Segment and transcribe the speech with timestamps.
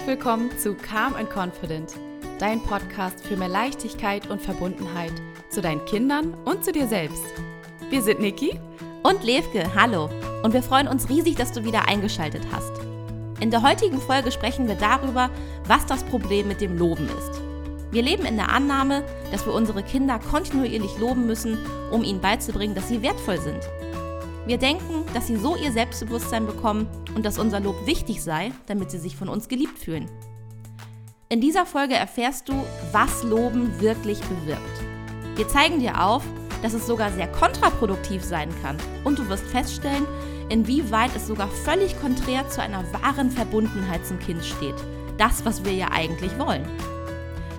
[0.00, 1.92] Herzlich willkommen zu Calm and Confident,
[2.38, 5.12] dein Podcast für mehr Leichtigkeit und Verbundenheit
[5.50, 7.22] zu deinen Kindern und zu dir selbst.
[7.90, 8.58] Wir sind Niki
[9.02, 10.08] und Levke, hallo.
[10.42, 12.72] Und wir freuen uns riesig, dass du wieder eingeschaltet hast.
[13.40, 15.28] In der heutigen Folge sprechen wir darüber,
[15.66, 17.42] was das Problem mit dem Loben ist.
[17.90, 21.58] Wir leben in der Annahme, dass wir unsere Kinder kontinuierlich loben müssen,
[21.90, 23.60] um ihnen beizubringen, dass sie wertvoll sind.
[24.46, 28.90] Wir denken, dass sie so ihr Selbstbewusstsein bekommen und dass unser Lob wichtig sei, damit
[28.90, 30.08] sie sich von uns geliebt fühlen.
[31.28, 32.54] In dieser Folge erfährst du,
[32.90, 34.82] was Loben wirklich bewirkt.
[35.36, 36.24] Wir zeigen dir auf,
[36.62, 40.06] dass es sogar sehr kontraproduktiv sein kann und du wirst feststellen,
[40.48, 44.74] inwieweit es sogar völlig konträr zu einer wahren Verbundenheit zum Kind steht.
[45.18, 46.66] Das, was wir ja eigentlich wollen.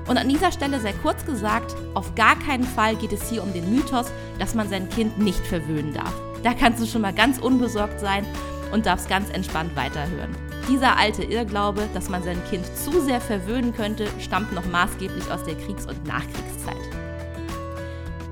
[0.07, 3.53] Und an dieser Stelle sehr kurz gesagt, auf gar keinen Fall geht es hier um
[3.53, 4.07] den Mythos,
[4.39, 6.13] dass man sein Kind nicht verwöhnen darf.
[6.43, 8.25] Da kannst du schon mal ganz unbesorgt sein
[8.71, 10.35] und darfst ganz entspannt weiterhören.
[10.69, 15.43] Dieser alte Irrglaube, dass man sein Kind zu sehr verwöhnen könnte, stammt noch maßgeblich aus
[15.43, 16.77] der Kriegs- und Nachkriegszeit.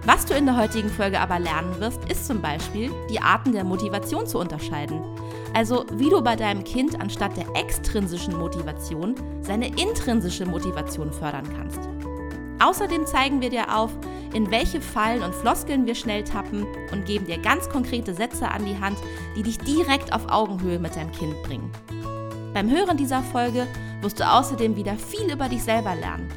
[0.06, 3.64] Was du in der heutigen Folge aber lernen wirst, ist zum Beispiel, die Arten der
[3.64, 5.02] Motivation zu unterscheiden.
[5.54, 11.90] Also wie du bei deinem Kind anstatt der extrinsischen Motivation seine intrinsische Motivation fördern kannst.
[12.60, 13.92] Außerdem zeigen wir dir auf,
[14.34, 18.66] in welche Fallen und Floskeln wir schnell tappen und geben dir ganz konkrete Sätze an
[18.66, 18.98] die Hand,
[19.36, 21.72] die dich direkt auf Augenhöhe mit deinem Kind bringen.
[22.54, 23.68] Beim Hören dieser Folge
[24.02, 26.28] wirst du außerdem wieder viel über dich selber lernen.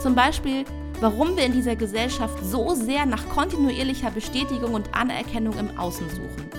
[0.00, 0.64] Zum Beispiel,
[1.00, 6.50] warum wir in dieser Gesellschaft so sehr nach kontinuierlicher Bestätigung und Anerkennung im Außen suchen.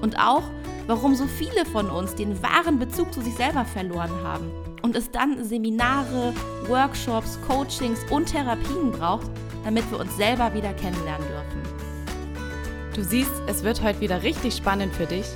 [0.00, 0.42] Und auch,
[0.86, 4.50] warum so viele von uns den wahren Bezug zu sich selber verloren haben
[4.82, 6.34] und es dann Seminare,
[6.66, 9.30] Workshops, Coachings und Therapien braucht,
[9.64, 11.74] damit wir uns selber wieder kennenlernen dürfen.
[12.94, 15.26] Du siehst, es wird heute wieder richtig spannend für dich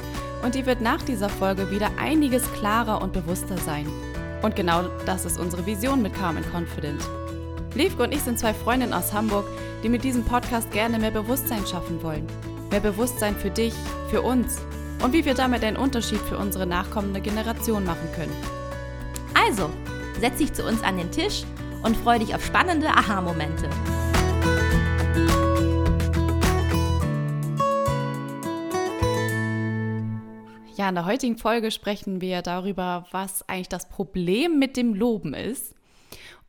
[0.44, 3.86] und dir wird nach dieser Folge wieder einiges klarer und bewusster sein.
[4.42, 7.02] Und genau das ist unsere Vision mit Calm and Confident.
[7.74, 9.44] Lievke und ich sind zwei Freundinnen aus Hamburg,
[9.82, 12.26] die mit diesem Podcast gerne mehr Bewusstsein schaffen wollen.
[12.70, 13.74] Mehr Bewusstsein für dich,
[14.10, 14.58] für uns
[15.02, 18.32] und wie wir damit einen Unterschied für unsere nachkommende Generation machen können.
[19.34, 19.70] Also,
[20.20, 21.44] setz dich zu uns an den Tisch
[21.82, 23.68] und freu dich auf spannende Aha-Momente.
[30.76, 35.34] Ja, in der heutigen Folge sprechen wir darüber, was eigentlich das Problem mit dem Loben
[35.34, 35.74] ist.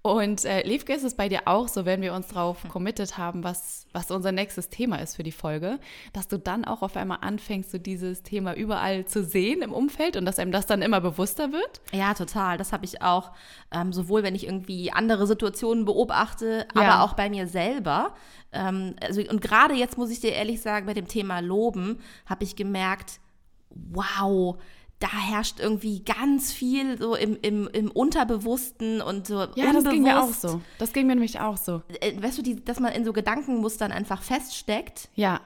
[0.02, 3.44] Und äh, Liebke, ist es bei dir auch so, wenn wir uns darauf committed haben,
[3.44, 5.78] was, was unser nächstes Thema ist für die Folge,
[6.14, 10.16] dass du dann auch auf einmal anfängst, so dieses Thema überall zu sehen im Umfeld
[10.16, 11.82] und dass einem das dann immer bewusster wird?
[11.92, 12.58] Ja, total.
[12.58, 13.32] Das habe ich auch,
[13.72, 16.82] ähm, sowohl wenn ich irgendwie andere Situationen beobachte, ja.
[16.82, 18.16] aber auch bei mir selber.
[18.54, 22.46] Ähm, also, und gerade jetzt muss ich dir ehrlich sagen, bei dem Thema Loben habe
[22.46, 23.20] ich gemerkt,
[23.70, 24.58] wow,
[25.00, 29.48] da herrscht irgendwie ganz viel so im, im, im Unterbewussten und so.
[29.56, 30.62] Ja, das ging mir auch so.
[30.78, 31.82] Das ging mir nämlich auch so.
[32.02, 35.08] Äh, weißt du, die, dass man in so Gedankenmustern einfach feststeckt.
[35.16, 35.40] Ja.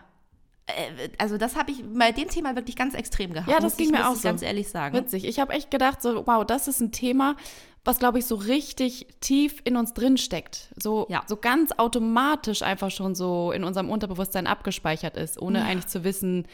[0.66, 3.52] Äh, also das habe ich bei dem Thema wirklich ganz extrem gehabt.
[3.52, 4.24] Ja, das ging ich, mir auch so.
[4.24, 4.98] ganz ehrlich sagen.
[4.98, 5.24] Witzig.
[5.26, 7.36] Ich habe echt gedacht, so wow, das ist ein Thema,
[7.86, 10.70] was glaube ich so richtig tief in uns drin steckt.
[10.82, 11.22] So, ja.
[11.28, 15.66] so ganz automatisch einfach schon so in unserem Unterbewusstsein abgespeichert ist, ohne ja.
[15.66, 16.48] eigentlich zu wissen,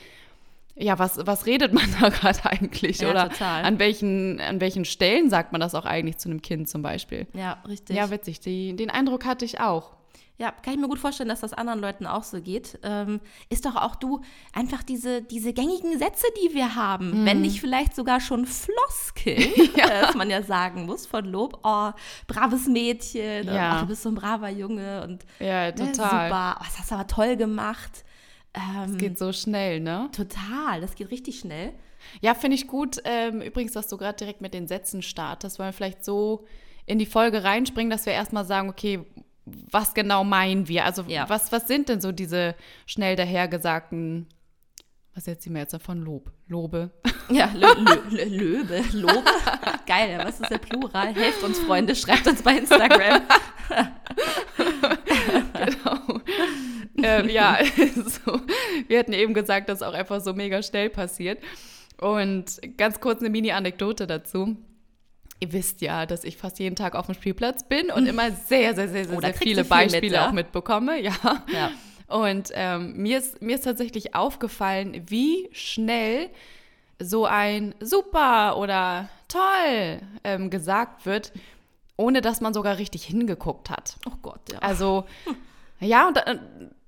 [0.80, 3.00] ja, was, was redet man da gerade eigentlich?
[3.00, 3.64] Ja, Oder total.
[3.64, 7.28] An, welchen, an welchen Stellen sagt man das auch eigentlich zu einem Kind zum Beispiel?
[7.34, 7.96] Ja, richtig.
[7.96, 8.40] Ja, witzig.
[8.40, 9.94] Die, den Eindruck hatte ich auch.
[10.38, 12.80] Ja, kann ich mir gut vorstellen, dass das anderen Leuten auch so geht.
[12.82, 13.20] Ähm,
[13.50, 14.22] ist doch auch du
[14.54, 17.26] einfach diese, diese gängigen Sätze, die wir haben, mhm.
[17.26, 20.02] wenn nicht vielleicht sogar schon Floskeln, ja.
[20.02, 21.92] dass man ja sagen muss von Lob, oh,
[22.28, 23.72] braves Mädchen, ja.
[23.72, 25.90] und, oh, du bist so ein braver Junge und ja, ne, total.
[25.90, 28.06] Ne, super, oh, das hast du aber toll gemacht.
[28.54, 30.10] Ähm, das geht so schnell, ne?
[30.12, 31.74] Total, das geht richtig schnell.
[32.22, 32.98] Ja, finde ich gut.
[33.04, 36.46] Ähm, übrigens, dass du gerade direkt mit den Sätzen startest, weil wir vielleicht so
[36.86, 39.06] in die Folge reinspringen, dass wir erstmal sagen, okay,
[39.46, 40.86] was genau meinen wir?
[40.86, 41.28] Also ja.
[41.30, 42.56] was, was sind denn so diese
[42.86, 44.28] schnell dahergesagten,
[45.14, 46.02] was setzen wir jetzt davon?
[46.02, 46.92] Lob, Lobe.
[47.32, 47.68] Ja, Lö,
[48.10, 49.24] Lö, Löbe, Lobe.
[49.86, 51.14] Geil, was ist der Plural?
[51.14, 53.22] Helft uns, Freunde, schreibt uns bei Instagram.
[55.54, 56.22] genau
[57.04, 57.58] ähm, ja,
[57.96, 58.42] so,
[58.88, 61.40] wir hatten eben gesagt, dass auch einfach so mega schnell passiert.
[62.00, 64.56] Und ganz kurz eine Mini-Anekdote dazu.
[65.42, 68.74] Ihr wisst ja, dass ich fast jeden Tag auf dem Spielplatz bin und immer sehr,
[68.76, 70.28] sehr, sehr, sehr, oh, sehr viele viel Beispiele mit, ja?
[70.28, 71.00] auch mitbekomme.
[71.02, 71.14] Ja.
[71.54, 71.72] ja.
[72.08, 76.30] Und ähm, mir, ist, mir ist tatsächlich aufgefallen, wie schnell
[77.00, 81.32] so ein super oder toll ähm, gesagt wird,
[81.96, 83.98] ohne dass man sogar richtig hingeguckt hat.
[84.08, 84.60] Oh Gott, ja.
[84.60, 85.06] Also,
[85.80, 86.18] ja, und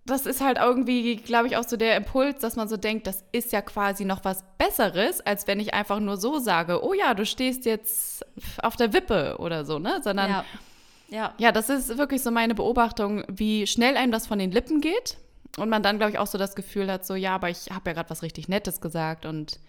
[0.06, 3.24] das ist halt irgendwie, glaube ich, auch so der Impuls, dass man so denkt, das
[3.32, 7.14] ist ja quasi noch was Besseres, als wenn ich einfach nur so sage, oh ja,
[7.14, 8.26] du stehst jetzt
[8.64, 10.02] auf der Wippe oder so, ne?
[10.04, 10.46] Sondern Ja.
[11.10, 11.34] Ja.
[11.38, 15.18] ja, das ist wirklich so meine Beobachtung, wie schnell einem das von den Lippen geht.
[15.58, 17.90] Und man dann, glaube ich, auch so das Gefühl hat, so, ja, aber ich habe
[17.90, 19.60] ja gerade was richtig Nettes gesagt und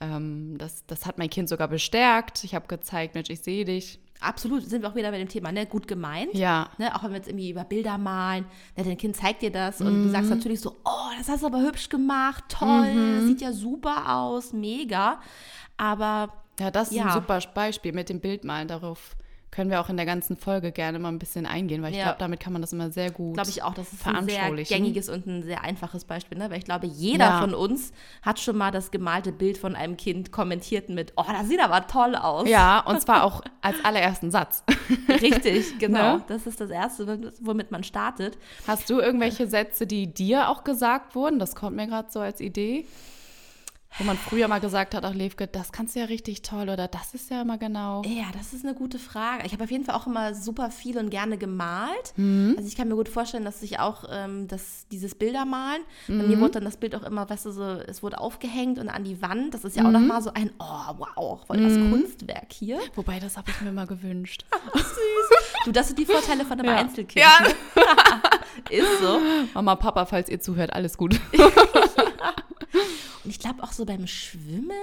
[0.00, 2.44] ähm, das, das hat mein Kind sogar bestärkt.
[2.44, 3.98] Ich habe gezeigt, Mensch, ich sehe dich.
[4.24, 5.66] Absolut, sind wir auch wieder bei dem Thema, ne?
[5.66, 6.34] Gut gemeint.
[6.34, 6.68] Ja.
[6.78, 8.44] Ne, auch wenn wir jetzt irgendwie über Bilder malen,
[8.76, 11.46] ne, dein Kind zeigt dir das und du sagst natürlich so, oh, das hast du
[11.46, 15.20] aber hübsch gemacht, toll, das sieht ja super aus, mega.
[15.76, 17.06] Aber Ja, das ist Ja.
[17.06, 18.68] ein super Beispiel mit dem Bildmalen.
[18.68, 19.16] Darauf
[19.54, 22.04] können wir auch in der ganzen Folge gerne mal ein bisschen eingehen, weil ich Ja.
[22.06, 24.50] glaube, damit kann man das immer sehr gut glaube ich auch, das ist ein sehr
[24.64, 26.50] gängiges und ein sehr einfaches Beispiel, ne?
[26.50, 27.38] weil ich glaube, jeder Ja.
[27.40, 27.92] von uns
[28.22, 31.86] hat schon mal das gemalte Bild von einem Kind kommentiert mit, oh, das sieht aber
[31.86, 32.48] toll aus.
[32.48, 34.64] Ja, und zwar auch als allerersten Satz.
[35.08, 36.16] Richtig, genau.
[36.16, 36.24] Ne?
[36.26, 38.36] Das ist das Erste, womit man startet.
[38.66, 41.38] Hast du irgendwelche Sätze, die dir auch gesagt wurden?
[41.38, 42.86] Das kommt mir gerade so als Idee.
[43.96, 46.88] Wo man früher mal gesagt hat, ach Levke, das kannst du ja richtig toll oder
[46.88, 48.02] das ist ja immer genau.
[48.04, 49.46] Ja, das ist eine gute Frage.
[49.46, 52.12] Ich habe auf jeden Fall auch immer super viel und gerne gemalt.
[52.16, 52.54] Mhm.
[52.56, 56.26] Also ich kann mir gut vorstellen, dass ich auch ähm, das, dieses Bildermalen, bei Mhm.
[56.28, 59.04] mir wurde dann das Bild auch immer, weißt du, so, es wurde aufgehängt und an
[59.04, 59.54] die Wand.
[59.54, 59.92] Das ist ja auch Mhm.
[59.92, 62.80] nochmal so ein, oh wow, voll das Kunstwerk hier.
[62.96, 64.44] Wobei, das habe ich mir mal gewünscht.
[65.64, 66.76] Du, das sind die Vorteile von einem Ja.
[66.76, 67.24] Einzelkind.
[67.24, 67.38] Ja.
[67.42, 67.54] Ne?
[68.70, 69.20] ist so.
[69.54, 71.18] Mama, Papa, falls ihr zuhört, alles gut.
[73.24, 74.74] Und ich glaube auch so beim Schwimmen,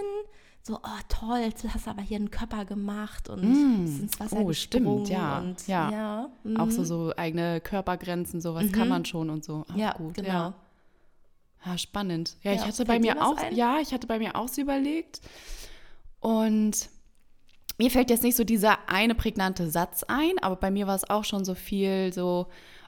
[0.63, 3.41] so, oh toll, jetzt hast du aber hier einen Körper gemacht und
[3.83, 5.91] bist ins Wasser Oh, stimmt, ja, Und, ja.
[5.91, 6.57] ja, mhm.
[6.57, 9.65] Auch so, so eigene Körpergrenzen, sowas kann man schon und so.
[9.71, 10.13] Auch ja, gut.
[10.13, 10.27] genau.
[10.27, 10.53] Ja.
[11.65, 12.37] Ja, spannend.
[12.41, 13.55] Ja, ich hatte bei mir auch, ein?
[13.55, 15.21] ja, ich hatte bei mir auch so überlegt.
[16.19, 16.89] Und
[17.77, 21.09] mir fällt jetzt nicht so dieser eine prägnante Satz ein, aber bei mir war es
[21.09, 22.47] auch schon so viel so,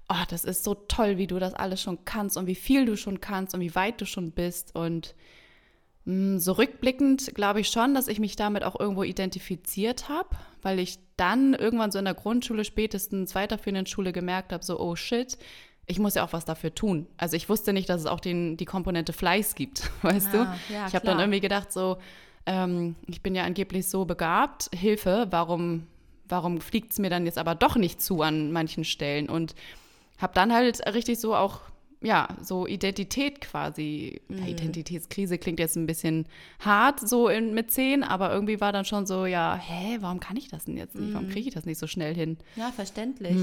[0.09, 2.95] oh, das ist so toll, wie du das alles schon kannst und wie viel du
[2.97, 4.75] schon kannst und wie weit du schon bist.
[4.75, 5.15] Und
[6.05, 10.29] mh, so rückblickend glaube ich schon, dass ich mich damit auch irgendwo identifiziert habe,
[10.61, 14.95] weil ich dann irgendwann so in der Grundschule, spätestens weiterführenden Schule gemerkt habe, so, oh
[14.95, 15.37] shit,
[15.85, 17.07] ich muss ja auch was dafür tun.
[17.17, 20.73] Also ich wusste nicht, dass es auch den, die Komponente Fleiß gibt, weißt Ah, du?
[20.73, 21.97] ja, ich habe dann irgendwie gedacht, so,
[22.45, 25.87] ähm, ich bin ja angeblich so begabt, Hilfe, warum,
[26.27, 29.29] warum fliegt es mir dann jetzt aber doch nicht zu an manchen Stellen?
[29.29, 29.55] Und
[30.17, 31.61] habe dann halt richtig so auch,
[32.01, 34.37] ja, so Identität quasi, Mhm.
[34.39, 36.25] ja, Identitätskrise klingt jetzt ein bisschen
[36.59, 40.35] hart so in, mit zehn, aber irgendwie war dann schon so, ja, hä, warum kann
[40.37, 41.09] ich das denn jetzt nicht?
[41.09, 41.13] Mhm.
[41.13, 42.37] Warum kriege ich das nicht so schnell hin?
[42.57, 43.37] Ja, verständlich.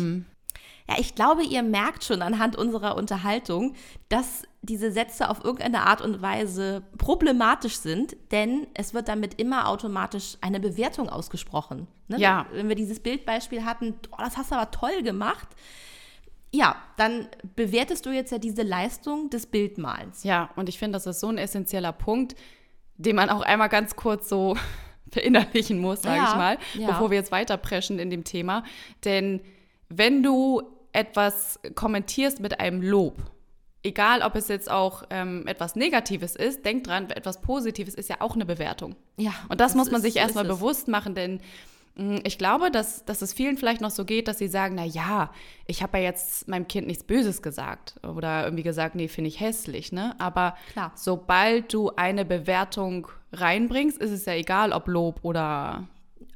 [0.89, 3.75] Ja, ich glaube, ihr merkt schon anhand unserer Unterhaltung,
[4.09, 9.69] dass diese Sätze auf irgendeine Art und Weise problematisch sind, denn es wird damit immer
[9.69, 11.87] automatisch eine Bewertung ausgesprochen.
[12.09, 12.19] Ne?
[12.19, 12.47] Ja.
[12.53, 15.49] Wenn wir dieses Bildbeispiel hatten, oh, das hast du aber toll gemacht.
[16.53, 20.25] Ja, dann bewertest du jetzt ja diese Leistung des Bildmalens.
[20.25, 22.35] Ja, und ich finde, das ist so ein essentieller Punkt,
[22.97, 24.57] den man auch einmal ganz kurz so
[25.11, 26.89] verinnerlichen muss, sage Ja, ich mal, ja.
[26.89, 28.65] bevor wir jetzt weiterpreschen in dem Thema.
[29.05, 29.41] Denn
[29.89, 33.17] wenn du etwas kommentierst mit einem Lob,
[33.83, 38.17] egal ob es jetzt auch ähm, etwas Negatives ist, denk dran, etwas Positives ist ja
[38.21, 38.95] auch eine Bewertung.
[39.17, 41.41] Ja, Und das, das muss man ist- sich erstmal bewusst machen, denn
[41.97, 44.85] mh, ich glaube, dass, dass es vielen vielleicht noch so geht, dass sie sagen, na
[44.85, 45.31] ja,
[45.67, 49.41] ich habe ja jetzt meinem Kind nichts Böses gesagt oder irgendwie gesagt, nee, finde ich
[49.41, 50.15] hässlich, ne?
[50.19, 50.93] Aber Klar.
[50.95, 55.87] sobald du eine Bewertung reinbringst, ist es ja egal, ob Lob oder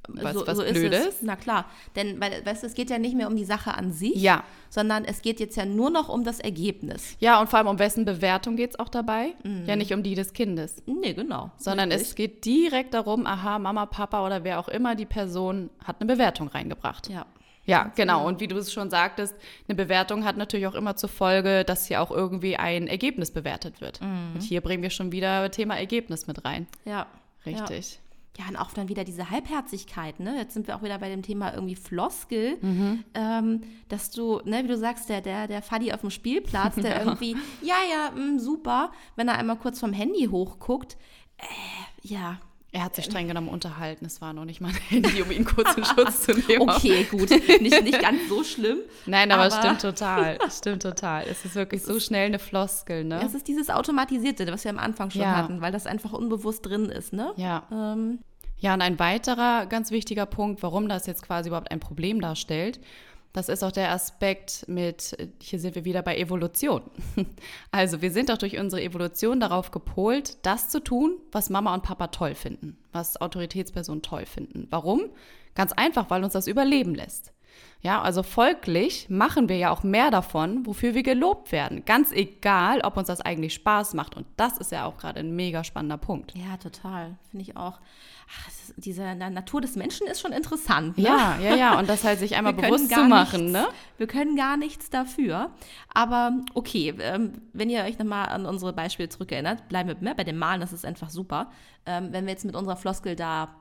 [0.08, 1.06] was, was ist Blödes.
[1.06, 1.22] es.
[1.22, 3.92] Na klar, denn weil, weißt du, es geht ja nicht mehr um die Sache an
[3.92, 4.44] sich, Ja.
[4.70, 7.16] sondern es geht jetzt ja nur noch um das Ergebnis.
[7.20, 9.34] Ja, und vor allem um wessen Bewertung geht es auch dabei?
[9.66, 10.82] Ja, nicht um die des Kindes.
[10.86, 11.50] Nee, genau.
[11.56, 12.08] Sondern Richtig.
[12.08, 16.12] es geht direkt darum, aha, Mama, Papa oder wer auch immer die Person hat eine
[16.12, 17.08] Bewertung reingebracht.
[17.08, 17.26] Ja.
[17.66, 18.26] Ja, genau.
[18.26, 19.34] Und wie du es schon sagtest,
[19.68, 23.80] eine Bewertung hat natürlich auch immer zur Folge, dass hier auch irgendwie ein Ergebnis bewertet
[23.80, 24.02] wird.
[24.02, 26.66] Und hier bringen wir schon wieder Thema Ergebnis mit rein.
[26.84, 27.06] Ja.
[27.46, 27.94] Richtig.
[27.94, 27.98] Ja,
[28.48, 30.36] und auch dann wieder diese Halbherzigkeit, ne?
[30.36, 33.04] Jetzt sind wir auch wieder bei dem Thema irgendwie Floskel, Mhm.
[33.14, 37.00] ähm, dass du, ne, wie du sagst, der, der, der Faddy auf dem Spielplatz, der
[37.04, 40.96] irgendwie, ja, ja, mh, super, wenn er einmal kurz vom Handy hochguckt,
[41.38, 41.44] äh,
[42.02, 42.38] ja,
[42.74, 44.04] Er hat sich streng genommen unterhalten.
[44.04, 46.68] Es war noch nicht mal ein Handy, um ihn kurz in Schutz zu nehmen.
[46.68, 48.78] okay, gut, nicht, nicht ganz so schlimm.
[49.06, 50.38] Nein, aber, Aber- stimmt total.
[50.50, 51.24] Stimmt total.
[51.30, 53.22] Es ist wirklich so schnell eine Floskel, ne?
[53.24, 55.36] Es ist dieses Automatisierte, was wir am Anfang schon Ja.
[55.36, 57.32] hatten, weil das einfach unbewusst drin ist, ne?
[57.36, 57.62] Ja.
[57.70, 58.18] Ähm,
[58.58, 62.80] Ja, und ein weiterer ganz wichtiger Punkt, warum das jetzt quasi überhaupt ein Problem darstellt,
[63.34, 66.82] das ist auch der Aspekt mit, hier sind wir wieder bei Evolution.
[67.72, 71.82] Also wir sind auch durch unsere Evolution darauf gepolt, das zu tun, was Mama und
[71.82, 74.68] Papa toll finden, was Autoritätspersonen toll finden.
[74.70, 75.10] Warum?
[75.56, 77.33] Ganz einfach, weil uns das überleben lässt.
[77.84, 81.84] Ja, also folglich machen wir ja auch mehr davon, wofür wir gelobt werden.
[81.84, 84.16] Ganz egal, ob uns das eigentlich Spaß macht.
[84.16, 86.32] Und das ist ja auch gerade ein mega spannender Punkt.
[86.34, 87.18] Ja, total.
[87.30, 87.80] Finde ich auch.
[88.26, 90.96] Ach, ist, diese Natur des Menschen ist schon interessant.
[90.96, 91.04] Ne?
[91.04, 91.78] Ja, ja, ja.
[91.78, 93.52] Und das halt sich einmal bewusst zu machen.
[93.52, 93.68] Nichts, ne?
[93.98, 95.50] Wir können gar nichts dafür.
[95.92, 100.24] Aber okay, ähm, wenn ihr euch nochmal an unsere Beispiele zurückerinnert, bleiben wir ne, bei
[100.24, 101.50] dem Malen, das ist einfach super.
[101.84, 103.54] Ähm, wenn wir jetzt mit unserer Floskel da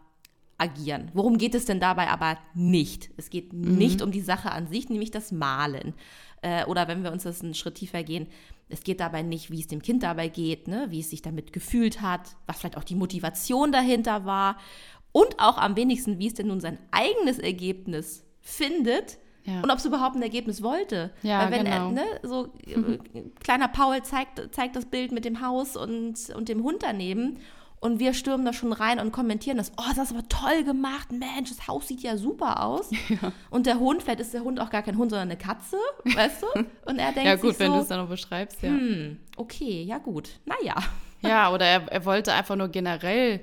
[0.63, 1.12] agieren.
[1.13, 3.12] Worum geht es denn dabei aber nicht?
[3.17, 3.75] Es geht mhm.
[3.75, 5.93] nicht um die Sache an sich, nämlich das Malen.
[6.41, 8.27] Äh, oder wenn wir uns das einen Schritt tiefer gehen,
[8.70, 10.88] es geht dabei nicht, wie es dem Kind dabei geht, ne?
[10.89, 14.58] wie es sich damit gefühlt hat, was vielleicht auch die Motivation dahinter war
[15.12, 19.20] und auch am wenigsten, wie es denn nun sein eigenes Ergebnis findet.
[19.46, 19.60] Ja.
[19.62, 21.12] Und ob es überhaupt ein Ergebnis wollte.
[21.22, 21.88] Ja, Weil wenn genau.
[21.88, 23.00] er, ne, so mhm.
[23.41, 27.39] kleiner Paul zeigt, zeigt das Bild mit dem Haus und, und dem Hund daneben
[27.83, 29.73] und wir stürmen da schon rein und kommentieren das.
[29.77, 31.11] Oh, das ist aber toll gemacht.
[31.11, 32.89] Mensch, das Haus sieht ja super aus.
[33.09, 33.33] Ja.
[33.49, 35.75] Und der Hund, vielleicht ist der Hund auch gar kein Hund, sondern eine Katze,
[36.05, 36.47] weißt du?
[36.85, 38.69] Und er denkt Ja gut, wenn so, du es dann noch beschreibst, ja.
[38.69, 40.29] Hm, okay, ja gut.
[40.45, 40.75] Naja.
[41.25, 43.39] Ja, oder er, er wollte einfach nur generell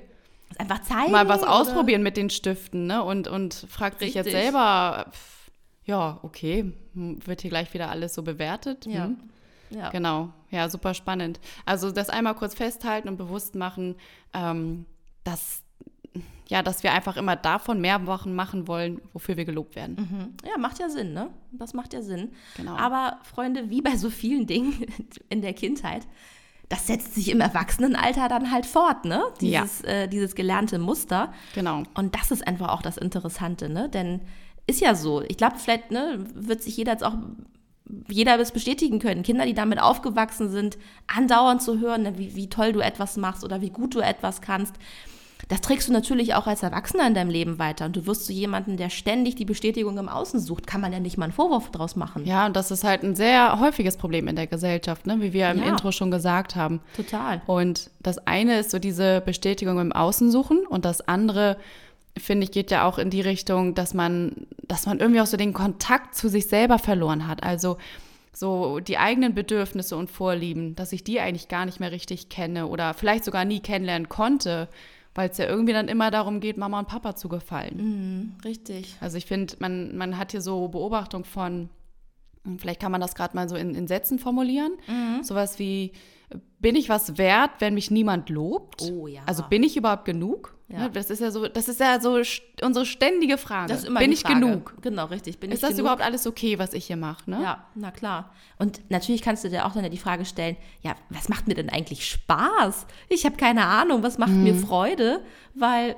[0.59, 1.11] einfach zeigen.
[1.11, 3.03] Mal was ausprobieren mit den Stiften, ne?
[3.03, 5.51] Und, und fragt sich jetzt selber, pff,
[5.85, 8.85] ja, okay, wird hier gleich wieder alles so bewertet?
[8.85, 9.05] Ja.
[9.05, 9.17] Hm.
[9.71, 9.89] Ja.
[9.89, 11.39] Genau, ja, super spannend.
[11.65, 13.95] Also das einmal kurz festhalten und bewusst machen,
[14.33, 14.85] ähm,
[15.23, 15.63] dass,
[16.49, 19.95] ja, dass wir einfach immer davon mehr Wochen machen wollen, wofür wir gelobt werden.
[19.95, 20.49] Mhm.
[20.49, 21.29] Ja, macht ja Sinn, ne?
[21.51, 22.31] Das macht ja Sinn.
[22.57, 22.75] Genau.
[22.75, 24.85] Aber Freunde, wie bei so vielen Dingen
[25.29, 26.07] in der Kindheit,
[26.69, 29.21] das setzt sich im Erwachsenenalter dann halt fort, ne?
[29.41, 29.87] Dieses, Ja.
[29.89, 31.33] äh, dieses gelernte Muster.
[31.53, 31.83] Genau.
[31.95, 33.89] Und das ist einfach auch das Interessante, ne?
[33.89, 34.21] Denn
[34.67, 35.21] ist ja so.
[35.21, 37.15] Ich glaube, vielleicht ne, wird sich jeder jetzt auch,
[38.07, 39.23] jeder wird es bestätigen können.
[39.23, 43.43] Kinder, die damit aufgewachsen sind, andauernd zu hören, ne, wie, wie toll du etwas machst
[43.43, 44.75] oder wie gut du etwas kannst.
[45.49, 47.85] Das trägst du natürlich auch als Erwachsener in deinem Leben weiter.
[47.85, 50.99] Und du wirst zu jemandem, der ständig die Bestätigung im Außen sucht, kann man ja
[51.01, 52.25] nicht mal einen Vorwurf draus machen.
[52.25, 55.17] Ja, und das ist halt ein sehr häufiges Problem in der Gesellschaft, ne?
[55.19, 55.65] wie wir im Ja.
[55.65, 56.79] Intro schon gesagt haben.
[56.95, 57.41] Total.
[57.47, 61.57] Und das eine ist so diese Bestätigung im Außen suchen und das andere,
[62.17, 65.37] finde ich, geht ja auch in die Richtung, dass man, dass man irgendwie auch so
[65.37, 67.43] den Kontakt zu sich selber verloren hat.
[67.43, 67.77] Also
[68.33, 72.67] so die eigenen Bedürfnisse und Vorlieben, dass ich die eigentlich gar nicht mehr richtig kenne
[72.67, 74.69] oder vielleicht sogar nie kennenlernen konnte,
[75.13, 78.37] weil es ja irgendwie dann immer darum geht, Mama und Papa zu gefallen.
[78.45, 78.95] Richtig.
[79.01, 81.69] Also ich finde, man, man hat hier so Beobachtung von,
[82.57, 84.71] vielleicht kann man das gerade mal so in, in Sätzen formulieren,
[85.23, 85.91] sowas wie,
[86.59, 88.81] bin ich was wert, wenn mich niemand lobt?
[88.83, 89.21] Oh ja.
[89.25, 90.55] Also bin ich überhaupt genug?
[90.67, 90.79] Ja.
[90.83, 92.21] Ne, Das ist ja so, das ist ja so
[92.63, 93.69] unsere ständige Frage.
[93.69, 94.39] Das ist immer bin ich Frage.
[94.39, 94.73] genug?
[94.81, 95.39] Genau, richtig.
[95.39, 95.81] Bin Ist ich das genug?
[95.81, 97.29] überhaupt alles okay, was ich hier mache?
[97.29, 97.41] Ne?
[97.43, 98.31] Ja, na klar.
[98.57, 101.69] Und natürlich kannst du dir auch dann die Frage stellen, ja, was macht mir denn
[101.69, 102.85] eigentlich Spaß?
[103.09, 105.21] Ich habe keine Ahnung, was macht mir Freude,
[105.55, 105.95] weil,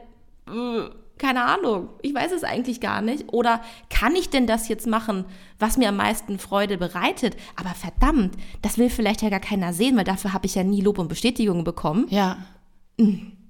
[0.47, 3.31] äh, keine Ahnung, ich weiß es eigentlich gar nicht.
[3.31, 5.25] Oder kann ich denn das jetzt machen,
[5.59, 7.37] was mir am meisten Freude bereitet?
[7.55, 10.81] Aber verdammt, das will vielleicht ja gar keiner sehen, weil dafür habe ich ja nie
[10.81, 12.07] Lob und Bestätigung bekommen.
[12.09, 12.37] Ja.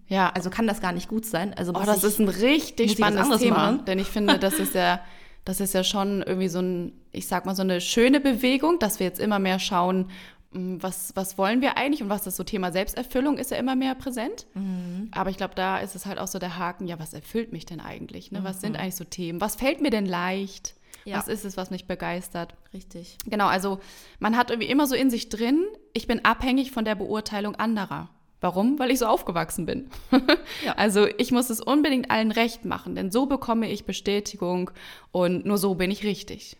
[0.07, 1.53] Ja, Also kann das gar nicht gut sein.
[1.53, 3.57] Also Oh, das ich, ist ein richtig spannendes Thema.
[3.57, 3.85] machen?
[3.85, 4.99] Denn ich finde, das ist ja,
[5.45, 8.99] das ist ja schon irgendwie so ein, ich sag mal, so eine schöne Bewegung, dass
[8.99, 10.09] wir jetzt immer mehr schauen,
[10.53, 13.95] was, was wollen wir eigentlich und was das so Thema Selbsterfüllung ist ja immer mehr
[13.95, 14.45] präsent.
[14.53, 15.09] Mhm.
[15.11, 17.65] Aber ich glaube, da ist es halt auch so der Haken, ja, was erfüllt mich
[17.65, 18.31] denn eigentlich?
[18.31, 18.43] Ne?
[18.43, 18.61] Was Mhm.
[18.61, 19.41] sind eigentlich so Themen?
[19.41, 20.75] Was fällt mir denn leicht?
[21.05, 21.17] Ja.
[21.17, 22.55] Was ist es, was mich begeistert?
[22.73, 23.17] richtig.
[23.25, 23.79] Genau, also
[24.19, 28.09] man hat irgendwie immer so in sich drin, ich bin abhängig von der Beurteilung anderer.
[28.41, 28.77] Warum?
[28.79, 29.89] Weil ich so aufgewachsen bin.
[30.65, 30.73] Ja.
[30.75, 34.71] Also ich muss es unbedingt allen recht machen, denn so bekomme ich Bestätigung
[35.11, 36.55] und nur so bin ich richtig.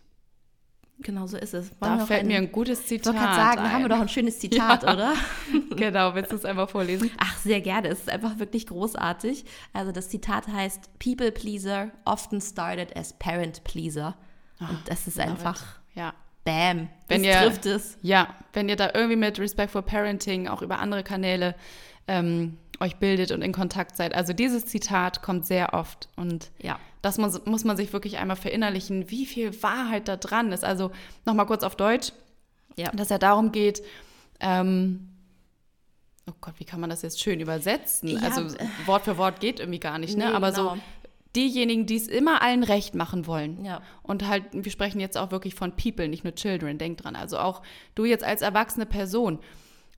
[1.00, 1.70] Genau so ist es.
[1.80, 3.88] Wollen Da fällt ein- mir ein gutes Ich Zitat wollte gerade sagen, da haben wir
[3.88, 4.92] doch ein schönes Zitat, Ja.
[4.94, 5.12] oder?
[5.76, 7.10] Genau, willst du es einfach vorlesen?
[7.18, 7.88] Ach, sehr gerne.
[7.88, 9.44] Es ist einfach wirklich großartig.
[9.72, 14.16] Also das Zitat heißt, People Pleaser often started as Parent Pleaser.
[14.60, 15.60] Und das ist einfach,
[15.94, 16.14] Ja.
[16.44, 17.98] bam, Wenn ihr- trifft es.
[18.02, 21.56] Ja, wenn ihr da irgendwie mit Respectful Parenting auch über andere Kanäle
[22.06, 24.14] ähm, euch bildet und in Kontakt seid.
[24.14, 26.78] Also dieses Zitat kommt sehr oft und Ja.
[27.04, 30.64] Das muss, muss man sich wirklich einmal verinnerlichen, wie viel Wahrheit da dran ist.
[30.64, 30.90] Also
[31.26, 32.12] nochmal kurz auf Deutsch,
[32.76, 32.90] Ja.
[32.92, 33.82] dass ja darum geht,
[34.40, 35.10] ähm,
[36.28, 38.08] oh Gott, wie kann man das jetzt schön übersetzen?
[38.08, 38.46] Ja, also
[38.86, 40.28] Wort für Wort geht irgendwie gar nicht, ne?
[40.28, 40.74] Nee, Aber genau.
[40.76, 40.80] so
[41.36, 43.64] diejenigen, die es immer allen recht machen wollen.
[43.64, 43.82] Ja.
[44.02, 47.16] Und halt, wir sprechen jetzt auch wirklich von People, nicht nur Children, denk dran.
[47.16, 47.60] Also auch
[47.94, 49.40] du jetzt als erwachsene Person,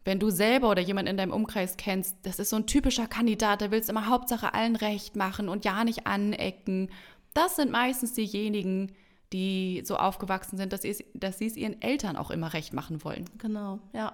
[0.06, 3.60] wenn du selber oder jemand in deinem Umkreis kennst, das ist so ein typischer Kandidat,
[3.60, 6.88] der will es immer Hauptsache allen recht machen und ja nicht anecken.
[7.34, 8.92] Das sind meistens diejenigen,
[9.32, 12.72] die so aufgewachsen sind, dass, sie es- dass sie es ihren Eltern auch immer recht
[12.72, 13.24] machen wollen.
[13.38, 14.12] Genau, ja.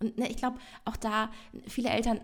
[0.00, 1.30] Und ne, ich glaube, auch da,
[1.68, 2.20] viele Eltern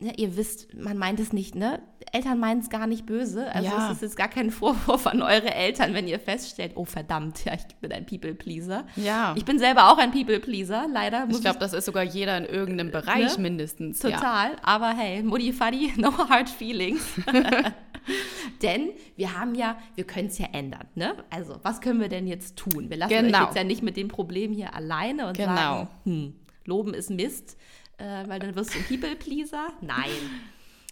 [0.00, 1.80] ne, ihr wisst, man meint es nicht, ne?
[2.12, 3.50] Eltern meinen es gar nicht böse.
[3.52, 3.86] Also Ja.
[3.90, 7.54] es ist jetzt gar kein Vorwurf an eure Eltern, wenn ihr feststellt, oh verdammt, ja,
[7.54, 8.86] ich bin ein People-Pleaser.
[8.96, 9.34] Ja.
[9.36, 11.26] Ich bin selber auch ein People-Pleaser, leider.
[11.30, 13.42] Ich glaube, das ist sogar jeder in irgendeinem Bereich Ne?
[13.42, 14.02] mindestens.
[14.02, 14.10] Ja.
[14.12, 17.02] Total, aber hey, Mutti Fuddy, no hard feelings.
[18.62, 21.14] denn wir haben ja, wir können es ja ändern, ne?
[21.30, 22.88] Also, was können wir denn jetzt tun?
[22.88, 23.38] Wir lassen Genau.
[23.38, 25.54] euch jetzt ja nicht mit dem Problem hier alleine und Genau.
[25.56, 26.34] sagen, hm,
[26.64, 27.56] Loben ist Mist,
[27.98, 29.68] äh, weil dann wirst du ein People-Pleaser.
[29.80, 30.10] Nein,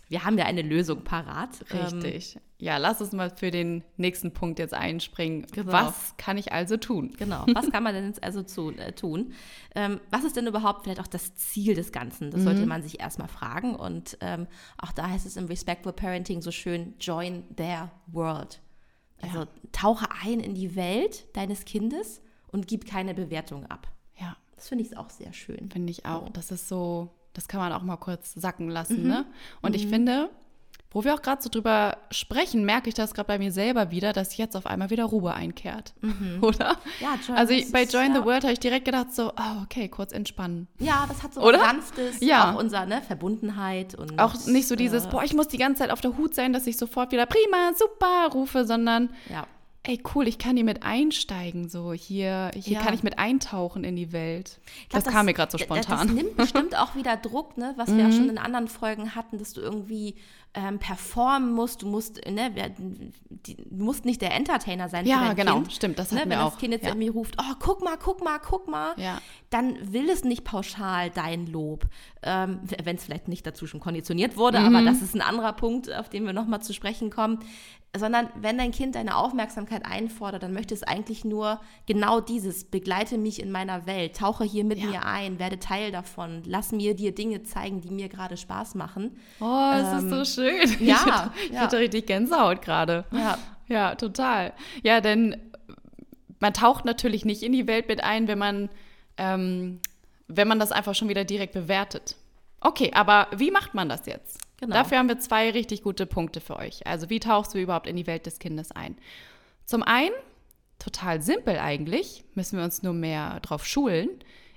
[0.08, 1.64] wir haben ja eine Lösung parat.
[1.73, 2.38] Ähm, Richtig.
[2.58, 5.46] ja, lass uns mal für den nächsten Punkt jetzt einspringen.
[5.52, 5.73] Genau.
[5.73, 7.14] Was kann ich also tun?
[7.18, 7.46] Genau.
[7.54, 9.32] Was kann man denn jetzt also zu, äh, tun?
[9.75, 12.30] Ähm, was ist denn überhaupt vielleicht auch das Ziel des Ganzen?
[12.30, 12.44] Das Mhm.
[12.44, 13.75] sollte man sich erstmal fragen.
[13.75, 14.46] Und ähm,
[14.78, 18.61] auch da heißt es im Respectful Parenting so schön, join their world.
[19.23, 23.88] Also tauche ein in die Welt deines Kindes und gib keine Bewertung ab.
[24.64, 25.71] Ja, Das finde ich auch sehr schön.
[25.71, 26.26] finde ich auch.
[26.26, 26.33] So.
[26.33, 29.02] Das ist so, das kann man auch mal kurz sacken lassen.
[29.02, 29.09] Mhm.
[29.09, 29.26] Ne?
[29.62, 30.30] Und ich finde,
[30.90, 34.12] wo wir auch gerade so drüber sprechen, merke ich das gerade bei mir selber wieder,
[34.12, 35.92] dass jetzt auf einmal wieder Ruhe einkehrt.
[36.40, 36.76] Oder?
[37.00, 39.30] Ja, join, Also ich, bei ist, Join ja, the World habe ich direkt gedacht, so,
[39.37, 40.68] oh, okay, kurz entspannen.
[40.78, 41.59] Ja, das hat so Oder?
[41.59, 42.54] was Sanftes, Ja.
[42.54, 45.80] auch unser ne, Verbundenheit und Auch nicht so dieses, äh, boah, ich muss die ganze
[45.80, 49.47] Zeit auf der Hut sein, dass ich sofort wieder prima, super rufe, sondern ja.
[49.86, 52.80] Ey, cool, ich kann hier mit einsteigen, so hier, hier Ja.
[52.82, 54.58] kann ich mit eintauchen in die Welt.
[54.88, 56.08] Glaub, das, kam mir gerade so d- spontan.
[56.08, 56.14] Mhm.
[56.14, 59.38] Das nimmt bestimmt auch wieder Druck, ne, was wir ja schon in anderen Folgen hatten,
[59.38, 60.14] dass du irgendwie
[60.56, 61.82] ähm, performen musst.
[61.82, 62.50] Du musst, ne,
[63.42, 65.72] du musst nicht der Entertainer sein Ja, für dein genau, Kind.
[65.72, 66.58] stimmt, das ne, hatten Wenn wir das auch.
[66.58, 66.90] Kind jetzt Ja.
[66.90, 69.20] irgendwie ruft, oh, guck mal, guck mal, guck mal, Ja.
[69.50, 71.84] dann will es nicht pauschal dein Lob.
[72.22, 74.74] Ähm, wenn es vielleicht nicht dazu schon konditioniert wurde, Mhm.
[74.76, 77.40] aber das ist ein anderer Punkt, auf den wir nochmal zu sprechen kommen.
[77.96, 83.18] Sondern wenn dein Kind deine Aufmerksamkeit einfordert, dann möchte es eigentlich nur genau dieses, begleite
[83.18, 84.86] mich in meiner Welt, tauche hier mit Ja.
[84.86, 89.16] mir ein, werde Teil davon, lass mir dir Dinge zeigen, die mir gerade Spaß machen.
[89.40, 90.62] Oh, das ist so schön.
[90.62, 91.60] Ähm, ja, ich hatte, ich ja.
[91.60, 93.04] hatte richtig Gänsehaut gerade.
[93.12, 93.38] Ja.
[93.68, 94.52] Ja, total.
[94.82, 95.36] Ja, denn
[96.40, 98.68] man taucht natürlich nicht in die Welt mit ein, wenn man,
[99.16, 99.80] ähm,
[100.28, 102.16] wenn man das einfach schon wieder direkt bewertet.
[102.60, 104.38] Okay, aber wie macht man das jetzt?
[104.64, 104.76] Genau.
[104.76, 106.86] Dafür haben wir zwei richtig gute Punkte für euch.
[106.86, 108.97] Also wie tauchst du überhaupt in die Welt des Kindes ein?
[109.67, 110.15] Zum einen,
[110.78, 114.08] total simpel eigentlich, müssen wir uns nur mehr drauf schulen,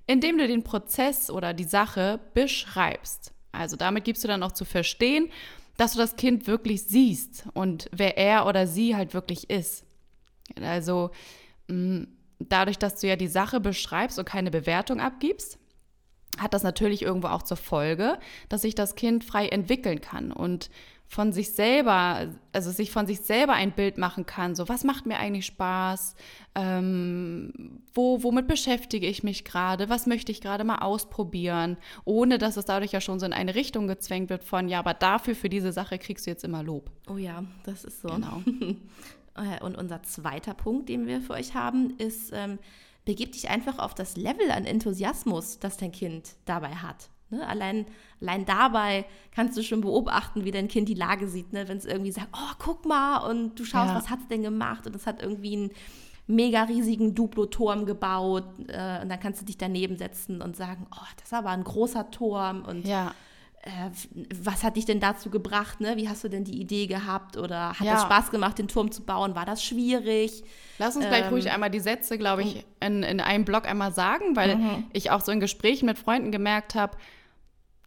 [0.05, 3.33] indem du den Prozess oder die Sache beschreibst.
[3.51, 5.29] Also damit gibst du dann auch zu verstehen,
[5.75, 9.83] dass du das Kind wirklich siehst und wer er oder sie halt wirklich ist.
[10.61, 11.11] Also
[12.39, 15.59] dadurch, dass du ja die Sache beschreibst und keine Bewertung abgibst,
[16.37, 18.17] hat das natürlich irgendwo auch zur Folge,
[18.49, 20.69] dass sich das Kind frei entwickeln kann und
[21.09, 25.05] von sich selber, also sich von sich selber ein Bild machen kann, so was macht
[25.05, 26.15] mir eigentlich Spaß,
[26.53, 32.57] ähm, wo, womit beschäftige ich mich gerade, was möchte ich gerade mal ausprobieren, ohne dass
[32.57, 35.49] es dadurch ja schon so in eine Richtung gezwängt wird von, ja, aber dafür, für
[35.49, 36.91] diese Sache kriegst du jetzt immer Lob.
[37.09, 38.09] Oh ja, das ist so.
[38.09, 38.41] Genau.
[39.37, 42.57] Äh, Und unser zweiter Punkt, den wir für euch haben, ist, ähm,
[43.07, 47.09] begib dich einfach auf das Level an Enthusiasmus, das dein Kind dabei hat.
[47.29, 47.45] Ne?
[47.47, 47.85] Allein,
[48.21, 51.67] allein dabei kannst du schon beobachten, wie dein Kind die Lage sieht, ne?
[51.67, 53.95] wenn es irgendwie sagt, oh, guck mal, und du schaust, Ja.
[53.95, 54.85] was hat es denn gemacht?
[54.85, 55.71] Und es hat irgendwie einen
[56.27, 58.43] mega riesigen Duplo-Turm gebaut.
[58.67, 61.63] Äh, und dann kannst du dich daneben setzen und sagen, oh, das ist aber ein
[61.63, 62.63] großer Turm.
[62.65, 63.13] Und Ja,
[64.43, 65.81] was hat dich denn dazu gebracht?
[65.81, 65.97] Ne?
[65.97, 67.37] Wie hast du denn die Idee gehabt?
[67.37, 67.95] Oder hat Ja.
[67.95, 69.35] es Spaß gemacht, den Turm zu bauen?
[69.35, 70.43] War das schwierig?
[70.79, 73.91] Lass uns gleich Ähm, ruhig einmal die Sätze, glaube ich, in, in einem Blog einmal
[73.93, 74.83] sagen, weil Mhm.
[74.93, 76.97] ich auch so in Gesprächen mit Freunden gemerkt habe,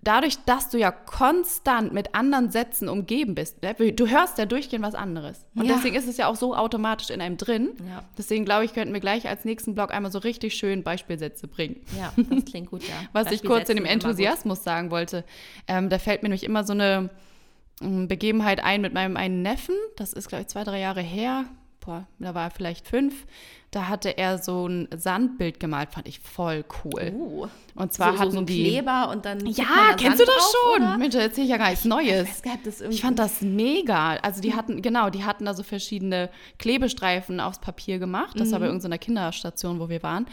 [0.02, 4.84] dadurch, dass du ja konstant mit anderen Sätzen umgeben bist, ne, du hörst ja durchgehend
[4.84, 5.46] was anderes.
[5.54, 5.74] Und Ja.
[5.74, 7.70] deswegen ist es ja auch so automatisch in einem drin.
[7.88, 8.02] Ja.
[8.16, 11.76] Deswegen glaube ich, könnten wir gleich als nächsten Blog einmal so richtig schön Beispielsätze bringen.
[11.98, 12.94] Ja, das klingt gut, ja.
[13.12, 13.84] Was ich kurz in dem.
[13.84, 15.24] Enthusiasmus sagen wollte,
[15.68, 17.10] ähm, da fällt mir nämlich immer so eine
[17.82, 19.74] ähm, Begebenheit ein mit meinem einen Neffen.
[19.96, 21.44] Das ist, glaube ich, zwei, drei Jahre her.
[21.80, 23.26] Boah, da war er vielleicht fünf.
[23.70, 27.12] Da hatte er so ein Sandbild gemalt, fand ich voll cool.
[27.14, 28.64] Uh, Und zwar so, hatten so, so die.
[28.64, 29.46] Kleber und dann.
[29.46, 30.82] Ja, kennst Sand du das drauf, schon?
[30.82, 30.98] Oder?
[30.98, 32.28] Mensch, da erzähle ich ja gar nichts Neues.
[32.44, 32.80] Ich weiß das.
[32.82, 34.16] Ich fand das mega.
[34.16, 38.38] Also die hatten, genau, die hatten da so verschiedene Klebestreifen aufs Papier gemacht.
[38.38, 38.62] Das war Mhm.
[38.62, 40.26] bei irgendeiner Kinderstation, wo wir waren.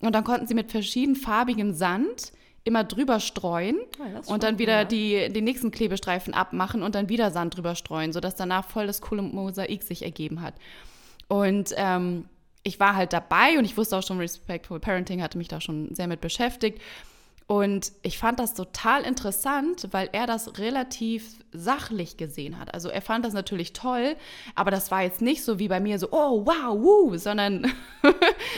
[0.00, 2.32] Und dann konnten sie mit verschiedenfarbigem Sand
[2.64, 4.84] immer drüber streuen Ah, das ist und dann wieder ja.
[4.84, 9.00] die, den nächsten Klebestreifen abmachen und dann wieder Sand drüber streuen, sodass danach voll das
[9.00, 10.54] coole Mosaik sich ergeben hat.
[11.28, 12.26] Und ähm,
[12.62, 15.94] ich war halt dabei und ich wusste auch schon, Respectful Parenting hatte mich da schon
[15.94, 16.80] sehr mit beschäftigt.
[17.52, 22.72] Und ich fand das total interessant, weil er das relativ sachlich gesehen hat.
[22.72, 24.16] Also er fand das natürlich toll,
[24.54, 27.70] aber das war jetzt nicht so wie bei mir so, oh wow, wuh, sondern,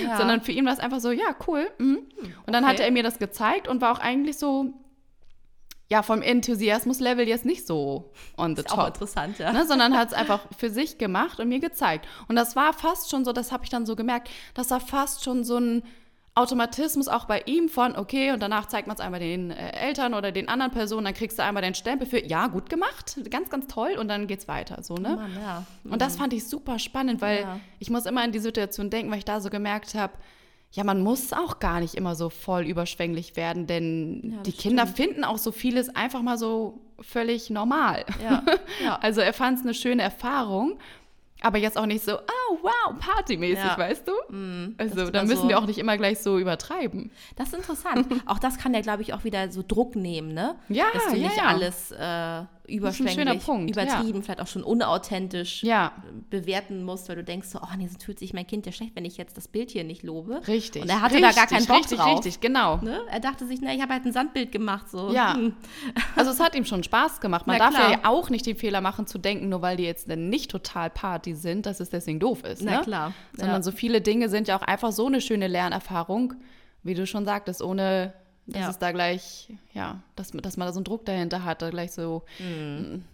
[0.05, 0.17] Ja.
[0.17, 1.67] sondern für ihn war es einfach so, ja, cool.
[1.79, 2.07] Mhm.
[2.47, 2.73] Und dann okay.
[2.73, 4.73] hatte er mir das gezeigt und war auch eigentlich so,
[5.91, 8.79] ja, vom Enthusiasmus-Level jetzt nicht so on the Ist top.
[8.79, 9.53] auch interessant, ja.
[9.53, 12.07] Ne, sondern hat es einfach für sich gemacht und mir gezeigt.
[12.29, 15.25] Und das war fast schon so, das habe ich dann so gemerkt, das war fast
[15.25, 15.83] schon so ein
[16.37, 20.15] Automatismus auch bei ihm von, okay, und danach zeigt man es einmal den äh, Eltern
[20.15, 23.51] oder den anderen Personen, dann kriegst du einmal den Stempel für, ja, gut gemacht, ganz,
[23.51, 25.17] ganz toll, und dann geht's weiter, so, ne?
[25.17, 25.65] Mann, ja.
[25.85, 27.61] Und das fand ich super spannend, weil Ja.
[27.79, 30.15] ich muss immer an die Situation denken, weil ich da so gemerkt habe,
[30.73, 34.89] ja, man muss auch gar nicht immer so voll überschwänglich werden, denn Ja, die Kinder
[34.89, 38.05] finden auch so vieles einfach mal so völlig normal.
[39.01, 40.79] Also er fand es eine schöne Erfahrung,
[41.45, 43.79] aber jetzt auch nicht so, oh wow, partymäßig, Ja.
[43.79, 44.13] weißt du?
[44.79, 47.11] also das da müssen so- wir auch nicht immer gleich so übertreiben.
[47.37, 48.07] Das ist interessant.
[48.27, 50.57] auch das kann ja, glaube ich, auch wieder so Druck nehmen, ne?
[50.69, 51.45] Ja, Dass du ja, nicht ja.
[51.45, 55.93] alles äh, überschwänglich, Punkt, übertrieben, vielleicht auch schon unauthentisch Ja.
[56.31, 58.97] bewerten musst, weil du denkst so, oh nee, sonst fühlt sich mein Kind ja schlecht,
[58.97, 60.41] wenn ich jetzt das Bild hier nicht lobe.
[60.47, 60.83] Richtig.
[60.83, 62.17] Und er hatte richtig, da gar keinen Bock richtig, drauf.
[62.17, 62.79] Richtig, genau.
[62.79, 63.01] Ne?
[63.11, 64.89] Er dachte sich, na, ich habe halt ein Sandbild gemacht.
[64.89, 65.13] So.
[65.13, 65.35] Ja.
[65.35, 65.55] Hm.
[66.17, 67.47] Also es hat ihm schon Spaß gemacht.
[67.47, 67.91] Man Na darf klar.
[67.91, 71.35] ja auch nicht den Fehler machen zu denken, nur weil die jetzt nicht total Party
[71.35, 72.63] sind, dass es deswegen doof ist.
[72.63, 72.81] Na ne?
[72.83, 73.63] klar, Sondern ja.
[73.63, 76.35] so viele Dinge sind ja auch einfach so eine schöne Lernerfahrung,
[76.83, 78.15] wie du schon sagtest, ohne
[78.47, 78.71] dass Ja.
[78.71, 81.93] es da gleich, ja, dass, dass man da so einen Druck dahinter hat, da gleich
[81.93, 83.05] so, Mhm.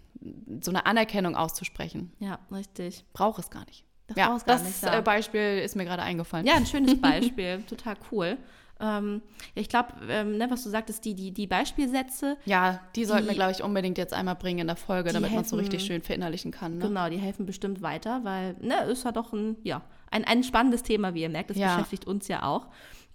[0.61, 2.11] so eine Anerkennung auszusprechen.
[2.19, 3.05] Ja, richtig.
[3.13, 3.83] Braucht es gar nicht.
[4.07, 4.99] Das ja, das nicht, ja.
[4.99, 6.45] äh, Beispiel ist mir gerade eingefallen.
[6.45, 7.63] Ja, ein schönes Beispiel.
[7.63, 8.37] Total cool.
[8.81, 9.21] Ähm,
[9.55, 13.25] ja, ich glaube, ähm, ne, was du sagtest, die, die, die Beispielsätze, Ja, die sollten
[13.25, 15.55] wir, Die- glaube ich, unbedingt jetzt einmal bringen in der Folge, damit man es so
[15.55, 16.79] richtig schön verinnerlichen kann.
[16.79, 16.87] Ne?
[16.87, 20.81] genau, die helfen bestimmt weiter, weil, ne, ist ja doch ein, ja, ein, ein spannendes
[20.83, 21.51] Thema, wie ihr merkt.
[21.51, 21.75] Das Ja.
[21.75, 22.67] beschäftigt uns ja auch.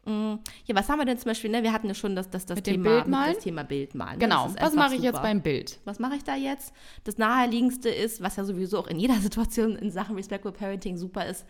[0.07, 1.63] Mm, Ja, was haben wir denn zum Beispiel, ne?
[1.63, 3.35] Wir hatten ja schon das, das, das, Mit Thema, Bildmalen?
[3.35, 4.13] das Thema Bildmalen.
[4.13, 4.19] ne?
[4.19, 5.23] Genau, was mache ich jetzt super.
[5.29, 5.79] beim Bild?
[5.85, 6.73] Was mache ich da jetzt?
[7.05, 11.27] Das naheliegendste ist, was ja sowieso auch in jeder Situation in Sachen Respectful Parenting super
[11.27, 11.45] ist,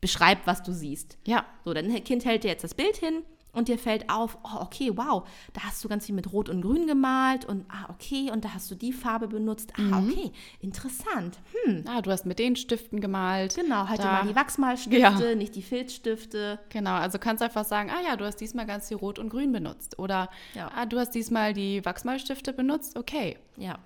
[0.00, 1.18] beschreib, was du siehst.
[1.26, 4.60] Ja, So, dein Kind hält dir jetzt das Bild hin und dir fällt auf, oh,
[4.60, 8.30] okay, wow, da hast du ganz viel mit Rot und Grün gemalt und ah, okay,
[8.30, 9.72] und da hast du die Farbe benutzt.
[9.76, 10.08] Ah, Mhm.
[10.10, 11.38] okay, interessant.
[11.64, 13.54] Hm, ah, du hast mit den Stiften gemalt.
[13.54, 15.34] genau, halt Da- immer die Wachsmalstifte, Ja.
[15.34, 16.58] nicht die Filzstifte.
[16.68, 19.52] Genau, also kannst einfach sagen, ah ja, du hast diesmal ganz viel Rot und Grün
[19.52, 19.98] benutzt.
[19.98, 20.70] Oder Ja.
[20.74, 23.36] ah, du hast diesmal die Wachsmalstifte benutzt, okay.
[23.56, 23.78] Ja,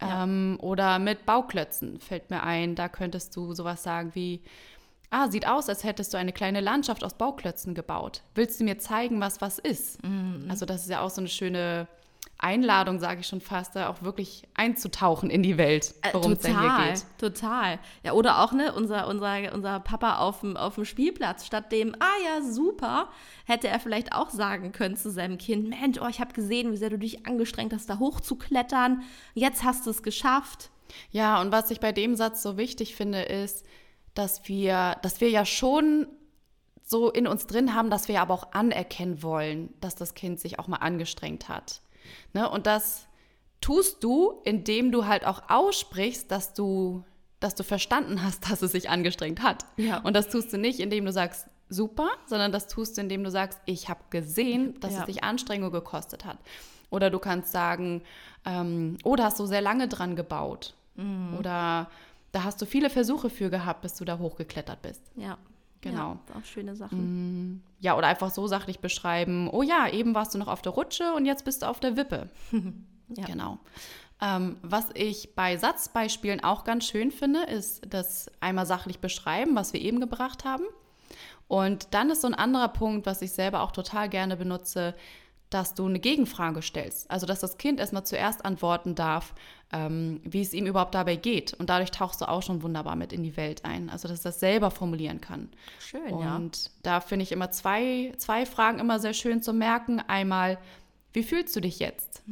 [0.00, 0.24] Ja.
[0.24, 4.40] Ähm, oder mit Bauklötzen fällt mir ein, da könntest du sowas sagen wie,
[5.10, 8.22] ah, sieht aus, als hättest du eine kleine Landschaft aus Bauklötzen gebaut.
[8.34, 10.02] Willst du mir zeigen, was was ist?
[10.04, 10.46] Mhm.
[10.48, 11.88] Also das ist ja auch so eine schöne
[12.42, 16.38] Einladung, sage ich schon fast, da auch wirklich einzutauchen in die Welt, Äh, worum es
[16.38, 17.04] denn hier total, geht.
[17.18, 17.78] total.
[18.02, 21.94] Ja, oder auch, ne, unser, unser, unser Papa auf dem, auf dem Spielplatz, statt dem,
[22.00, 23.08] ah ja, super,
[23.44, 26.78] hätte er vielleicht auch sagen können zu seinem Kind, Mensch, oh, ich habe gesehen, wie
[26.78, 29.02] sehr du dich angestrengt hast, da hochzuklettern.
[29.34, 30.70] Jetzt hast du es geschafft.
[31.10, 33.64] Ja, und was ich bei dem Satz so wichtig finde, ist,
[34.20, 36.06] dass wir, dass wir ja schon
[36.84, 40.58] so in uns drin haben, dass wir aber auch anerkennen wollen, dass das Kind sich
[40.58, 41.80] auch mal angestrengt hat.
[42.34, 42.48] Ne?
[42.48, 43.06] Und das
[43.62, 47.02] tust du, indem du halt auch aussprichst, dass du,
[47.38, 49.64] dass du verstanden hast, dass es sich angestrengt hat.
[49.78, 50.00] Ja.
[50.00, 53.30] Und das tust du nicht, indem du sagst, super, sondern das tust du, indem du
[53.30, 55.00] sagst, ich habe gesehen, dass Ja.
[55.00, 56.36] es dich Anstrengung gekostet hat.
[56.90, 58.02] Oder du kannst sagen,
[58.44, 60.74] ähm, oh, da hast du sehr lange dran gebaut.
[60.96, 61.36] Mhm.
[61.38, 61.88] Oder
[62.32, 65.02] da hast du viele Versuche für gehabt, bis du da hochgeklettert bist.
[65.16, 65.38] Ja.
[65.82, 66.18] Genau.
[66.28, 67.62] Ja, auch schöne Sachen.
[67.78, 71.14] Ja, oder einfach so sachlich beschreiben, oh ja, eben warst du noch auf der Rutsche
[71.14, 72.28] und jetzt bist du auf der Wippe.
[73.16, 73.24] Ja.
[73.24, 73.58] Genau.
[74.22, 79.72] Ähm, was ich bei Satzbeispielen auch ganz schön finde, ist das einmal sachlich beschreiben, was
[79.72, 80.62] wir eben gebracht haben.
[81.48, 84.94] Und dann ist so ein anderer Punkt, was ich selber auch total gerne benutze,
[85.50, 87.10] dass du eine Gegenfrage stellst.
[87.10, 89.34] Also, dass das Kind erstmal zuerst antworten darf,
[89.72, 91.54] ähm, wie es ihm überhaupt dabei geht.
[91.54, 93.90] Und dadurch tauchst du auch schon wunderbar mit in die Welt ein.
[93.90, 95.50] Also, dass es das selber formulieren kann.
[95.80, 96.36] Schön, ja.
[96.36, 100.00] Und da finde ich immer zwei, zwei Fragen immer sehr schön zu merken.
[100.00, 100.58] Einmal,
[101.12, 102.22] wie fühlst du dich jetzt?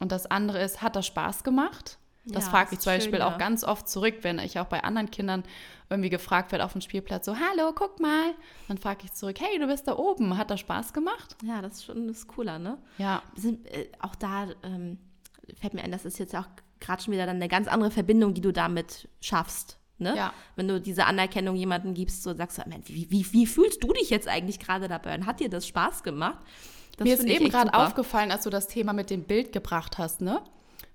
[0.00, 1.98] Und das andere ist, hat das Spaß gemacht?
[2.24, 3.38] Das Ja, frage das ich ist zum Beispiel schön, auch ja.
[3.38, 5.42] ganz oft zurück, wenn ich auch bei anderen Kindern
[5.88, 8.34] irgendwie gefragt werde auf dem Spielplatz, so, hallo, guck mal.
[8.68, 11.36] Dann frage ich zurück, hey, du bist da oben, hat das Spaß gemacht?
[11.42, 12.78] Ja, das ist schon das ist cooler, ne?
[12.98, 14.98] Ja, Sind, äh, auch da ähm,
[15.60, 16.46] fällt mir ein, das ist jetzt auch
[16.78, 19.78] gerade schon wieder dann eine ganz andere Verbindung, die du damit schaffst.
[19.98, 20.16] Ne?
[20.16, 20.32] Ja.
[20.56, 23.92] Wenn du diese Anerkennung jemandem gibst, so sagst du, Mensch, wie, wie, wie fühlst du
[23.92, 25.14] dich jetzt eigentlich gerade dabei?
[25.14, 26.38] Und hat dir das Spaß gemacht?
[26.96, 30.22] Das Mir ist eben gerade aufgefallen, als du das Thema mit dem Bild gebracht hast,
[30.22, 30.42] ne?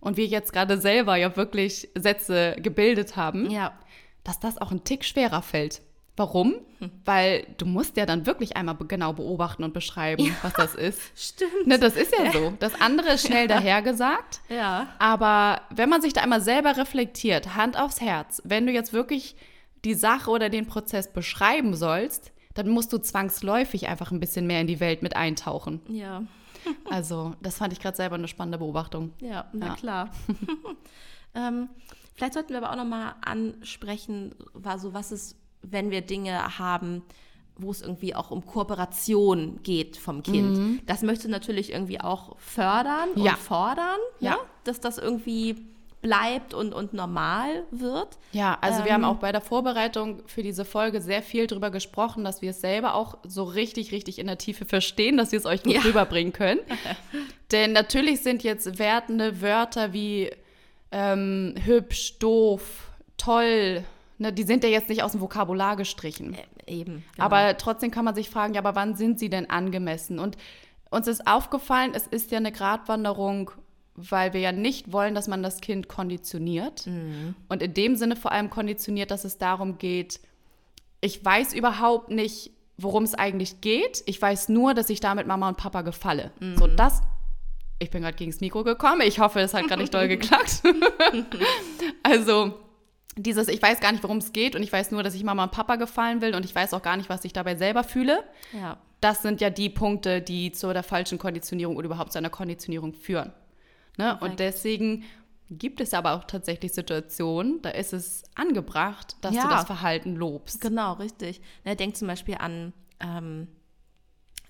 [0.06, 3.50] Und wir jetzt gerade selber ja wirklich Sätze gebildet haben.
[3.50, 3.74] Ja,
[4.24, 5.82] dass das auch ein Tick schwerer fällt.
[6.18, 6.56] Warum?
[7.04, 11.02] Weil du musst ja dann wirklich einmal genau beobachten und beschreiben, was das ist.
[11.16, 11.68] stimmt.
[11.68, 12.54] Ne, das ist ja so.
[12.60, 14.40] Das andere ist schnell dahergesagt.
[14.48, 14.88] Ja.
[14.98, 19.36] Aber wenn man sich da einmal selber reflektiert, Hand aufs Herz, wenn du jetzt wirklich
[19.84, 24.62] die Sache oder den Prozess beschreiben sollst, dann musst du zwangsläufig einfach ein bisschen mehr
[24.62, 25.82] in die Welt mit eintauchen.
[25.90, 26.24] Ja.
[26.90, 29.14] Also, das fand ich gerade selber eine spannende Beobachtung.
[29.22, 29.76] Ja, na Ja.
[29.76, 30.10] klar.
[31.36, 31.70] ähm,
[32.16, 37.04] vielleicht sollten wir aber auch nochmal ansprechen, war so, was ist, wenn wir Dinge haben,
[37.58, 40.82] wo es irgendwie auch um Kooperation geht vom Kind.
[40.88, 43.26] Das möchtest du natürlich irgendwie auch fördern und Mhm.
[43.26, 43.36] Ja.
[43.36, 44.32] fordern, Ja.
[44.32, 44.38] ne?
[44.66, 45.66] dass das irgendwie
[46.06, 48.20] bleibt und, und normal wird.
[48.32, 49.10] Ja, also wir haben Ähm.
[49.10, 52.94] auch bei der Vorbereitung für diese Folge sehr viel darüber gesprochen, dass wir es selber
[52.94, 55.82] auch so richtig, richtig in der Tiefe verstehen, dass wir es euch gut Ja.
[55.82, 56.60] rüberbringen können.
[57.52, 60.30] Denn natürlich sind jetzt wertende Wörter wie
[60.92, 63.84] ähm, hübsch, doof, toll,
[64.20, 66.38] ne, die sind ja jetzt nicht aus dem Vokabular gestrichen.
[66.68, 67.04] Eben.
[67.16, 67.26] genau.
[67.26, 70.20] Aber trotzdem kann man sich fragen, ja, aber wann sind sie denn angemessen?
[70.20, 70.38] Und
[70.92, 73.50] uns ist aufgefallen, es ist ja eine Gratwanderung,
[73.96, 76.86] weil wir ja nicht wollen, dass man das Kind konditioniert.
[77.48, 80.20] Und in dem Sinne vor allem konditioniert, dass es darum geht,
[81.02, 84.04] ich weiß überhaupt nicht, worum es eigentlich geht.
[84.06, 86.32] Ich weiß nur, dass ich damit Mama und Papa gefalle.
[86.58, 87.02] So, das.
[87.80, 89.02] Ich bin gerade gegen das Mikro gekommen.
[89.02, 90.62] Ich hoffe, es hat gerade nicht doll geklackt.
[92.04, 92.54] also,
[93.18, 95.44] dieses, ich weiß gar nicht, worum es geht und ich weiß nur, dass ich Mama
[95.44, 98.24] und Papa gefallen will und ich weiß auch gar nicht, was ich dabei selber fühle.
[98.52, 98.78] ja.
[99.02, 102.94] Das sind ja die Punkte, die zu der falschen Konditionierung oder überhaupt zu einer Konditionierung
[102.94, 103.34] führen.
[103.98, 104.18] Ne?
[104.20, 105.04] Und deswegen
[105.50, 109.50] gibt es aber auch tatsächlich Situationen, da ist es angebracht, dass du Ja.
[109.50, 110.60] das Verhalten lobst.
[110.62, 111.40] Genau, richtig.
[111.64, 113.48] Ne, denk zum Beispiel an, ähm,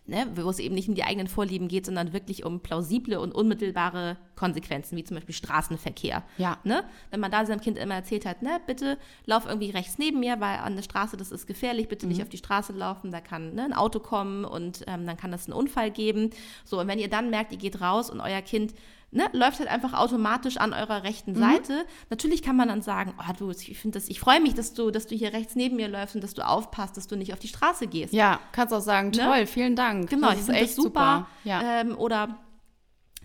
[0.06, 3.34] ne, wo es eben nicht um die eigenen Vorlieben geht, sondern wirklich um plausible und
[3.34, 6.24] unmittelbare Konsequenzen, wie zum Beispiel Straßenverkehr.
[6.38, 6.60] Ja.
[6.64, 6.84] Ne?
[7.10, 10.40] Wenn man da seinem Kind immer erzählt hat, ne, bitte lauf irgendwie rechts neben mir,
[10.40, 12.12] weil an der Straße, das ist gefährlich, bitte Mhm.
[12.14, 15.34] nicht auf die Straße laufen, da kann ne, ein Auto kommen und ähm, dann kann
[15.34, 16.30] es einen Unfall geben.
[16.64, 18.74] So, und wenn ihr dann merkt, ihr geht raus und euer Kind
[19.16, 21.38] ne, läuft halt einfach automatisch an eurer rechten Mhm.
[21.40, 21.86] Seite.
[22.12, 24.92] Natürlich kann man dann sagen, oh, du, ich finde das, ich freue mich, dass du,
[24.92, 27.40] dass du hier rechts neben mir läufst und dass du aufpasst, dass du nicht auf
[27.40, 28.14] die Straße gehst.
[28.14, 29.18] Ja, kannst auch sagen, Ne?
[29.24, 30.10] toll, vielen Dank.
[30.10, 31.28] Genau, das ist echt das super.
[31.44, 31.82] Ja.
[31.82, 32.38] Ähm, oder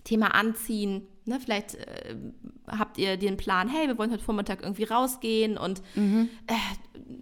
[0.03, 1.07] Thema Anziehen.
[1.25, 2.15] Ne, vielleicht äh,
[2.67, 6.29] habt ihr den Plan, hey, wir wollen heute Vormittag irgendwie rausgehen und Mhm.
[6.47, 6.53] äh,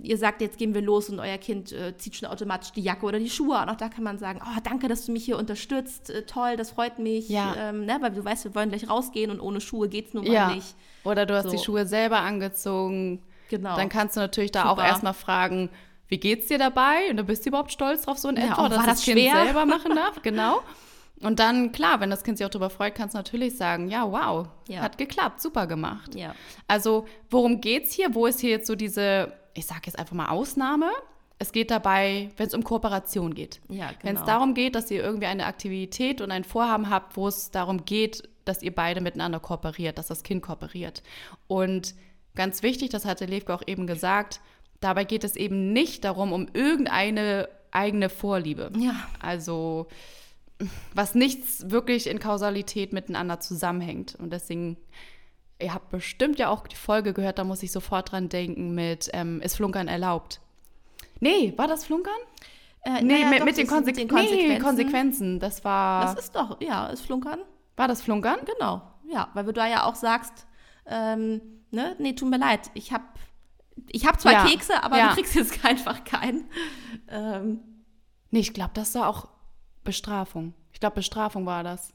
[0.01, 3.05] ihr sagt, jetzt gehen wir los und euer Kind äh, zieht schon automatisch die Jacke
[3.05, 3.69] oder die Schuhe an.
[3.69, 6.71] Auch da kann man sagen, oh, danke, dass du mich hier unterstützt, äh, toll, das
[6.71, 7.29] freut mich.
[7.29, 7.55] Ja.
[7.57, 10.33] Ähm, ne, weil du weißt, wir wollen gleich rausgehen und ohne Schuhe geht's nun mal
[10.33, 10.53] ja.
[10.55, 10.75] nicht.
[11.03, 11.63] Oder du hast die So.
[11.63, 13.21] Schuhe selber angezogen.
[13.49, 13.75] Genau.
[13.75, 14.85] Dann kannst du natürlich da auch Super.
[14.87, 15.69] erstmal fragen,
[16.07, 17.09] wie geht's dir dabei?
[17.09, 19.03] Und du bist du überhaupt stolz drauf, so in Ja, etwa, und dass das das
[19.03, 20.21] Kind selber machen darf?
[20.23, 20.61] Genau.
[21.21, 24.09] Und dann, klar, wenn das Kind sich auch darüber freut, kannst du natürlich sagen, ja,
[24.09, 24.79] wow, Ja.
[24.79, 26.15] hat geklappt, super gemacht.
[26.15, 26.33] ja.
[26.67, 28.15] Also, worum geht's hier?
[28.15, 30.89] Wo ist hier jetzt so diese, ich sage jetzt einfach mal Ausnahme?
[31.37, 33.61] Es geht dabei, wenn es um Kooperation geht.
[33.69, 34.25] Ja, Wenn es genau.
[34.25, 38.27] darum geht, dass ihr irgendwie eine Aktivität und ein Vorhaben habt, wo es darum geht,
[38.43, 41.01] dass ihr beide miteinander kooperiert, dass das Kind kooperiert.
[41.47, 41.95] Und
[42.35, 44.41] ganz wichtig, das hatte Levke auch eben gesagt,
[44.81, 48.71] dabei geht es eben nicht darum, um irgendeine eigene Vorliebe.
[48.77, 48.95] Ja.
[49.21, 49.87] Also
[50.93, 54.15] was nichts wirklich in Kausalität miteinander zusammenhängt.
[54.15, 54.77] Und deswegen,
[55.61, 59.09] ihr habt bestimmt ja auch die Folge gehört, da muss ich sofort dran denken mit
[59.13, 60.39] ähm, Ist Flunkern erlaubt?
[61.19, 62.13] Nee, war das Flunkern?
[62.81, 65.39] Äh, Nee, naja, mit, doch, mit, den das ist Konsequ mit Nee, Konsequenzen.
[65.39, 66.01] Das war.
[66.05, 67.39] Das ist doch, ja, ist Flunkern.
[67.75, 68.39] war das Flunkern?
[68.45, 70.47] Genau, ja, weil du da ja auch sagst,
[70.85, 71.41] ähm,
[71.71, 73.03] ne, nee, tut mir leid, ich habe
[73.87, 75.09] ich hab zwar Ja, Kekse, aber ja.
[75.09, 76.49] du kriegst jetzt einfach keinen.
[77.09, 77.59] Ähm,
[78.31, 79.27] Nee, ich glaube, das war auch
[79.83, 80.53] Bestrafung.
[80.71, 81.93] Ich glaube, Bestrafung war das.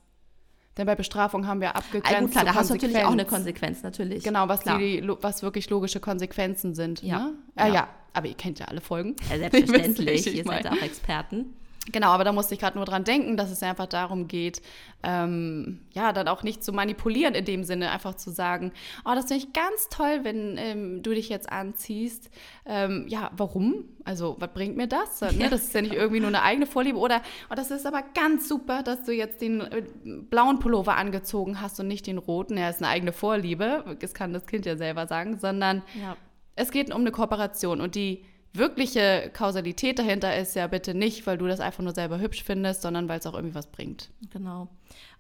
[0.77, 2.17] Denn bei Bestrafung haben wir abgegrenzt.
[2.17, 3.83] ah, gut, klar, da hast du natürlich auch eine Konsequenz.
[3.83, 4.25] Natürlich.
[4.25, 7.03] Genau, was, die, was wirklich logische Konsequenzen sind.
[7.03, 7.19] Ja.
[7.19, 7.35] Ne?
[7.57, 7.75] Äh, Ja.
[7.75, 7.89] ja.
[8.13, 9.15] aber ihr kennt ja alle Folgen.
[9.31, 11.55] Ja, selbstverständlich, ihr seid auch Experten.
[11.93, 14.63] Genau, aber da musste ich gerade nur dran denken, dass es ja einfach darum geht,
[15.03, 18.73] ähm, ja, dann auch nicht zu manipulieren in dem Sinne, einfach zu sagen,
[19.05, 22.31] oh, das finde ich ganz toll, wenn ähm, du dich jetzt anziehst.
[22.65, 23.85] Ähm, ja, warum?
[24.05, 25.21] Also, was bringt mir das?
[25.21, 25.51] Ne?
[25.51, 26.99] Das ist ja nicht irgendwie nur eine eigene Vorliebe.
[26.99, 27.21] Oder,
[27.51, 31.79] oh, das ist aber ganz super, dass du jetzt den äh, blauen Pullover angezogen hast
[31.81, 32.57] und nicht den roten.
[32.57, 33.97] Ja, ist eine eigene Vorliebe.
[34.01, 36.17] Das kann das Kind ja selber sagen, sondern Ja.
[36.57, 41.39] es geht um eine Kooperation und die wirkliche Kausalität dahinter ist ja bitte nicht, weil
[41.39, 44.11] du das einfach nur selber hübsch findest, sondern weil es auch irgendwie was bringt.
[44.33, 44.69] Genau.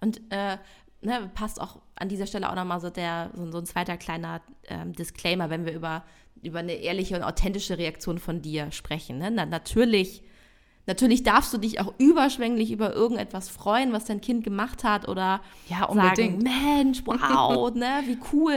[0.01, 0.57] Und äh,
[1.03, 4.41] ne, passt auch an dieser Stelle auch nochmal so, der, so, so ein zweiter kleiner
[4.69, 6.05] ähm, Disclaimer, wenn wir über,
[6.43, 9.19] über eine ehrliche und authentische Reaktion von dir sprechen.
[9.19, 9.31] Ne?
[9.31, 10.23] Na, natürlich,
[10.87, 15.41] natürlich darfst du dich auch überschwänglich über irgendetwas freuen, was dein Kind gemacht hat oder
[15.69, 16.43] Ja, sagen, unbedingt.
[16.43, 18.55] Mensch, wow, ne, wie cool.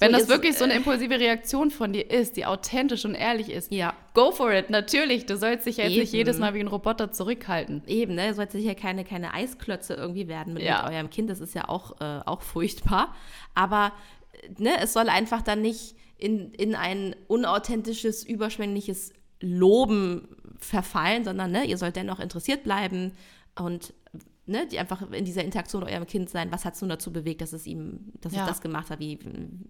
[0.00, 3.04] Wenn So, das jetzt, wirklich so eine äh, impulsive Reaktion von dir ist, die authentisch
[3.04, 3.94] und ehrlich ist, Ja.
[4.14, 5.26] go for it, natürlich.
[5.26, 6.18] Du sollst dich ja jetzt nicht Eben.
[6.18, 7.82] jedes Mal wie ein Roboter zurückhalten.
[7.88, 8.32] Eben, ne?
[8.32, 10.84] Sollte sicher keine, keine Eisklötze irgendwie werden mit, Ja.
[10.84, 11.28] mit eurem Kind.
[11.30, 13.12] Das ist ja auch, äh, auch furchtbar.
[13.56, 13.90] Aber
[14.40, 20.28] äh, ne, es soll einfach dann nicht in, in ein unauthentisches, überschwängliches Loben
[20.58, 23.12] verfallen, sondern ne, ihr sollt dennoch interessiert bleiben
[23.56, 23.92] und
[24.46, 27.12] ne, die einfach in dieser Interaktion mit eurem Kind sein, was hat es nun dazu
[27.12, 28.42] bewegt, dass es ihm, dass Ja.
[28.42, 29.18] es das gemacht hat, wie,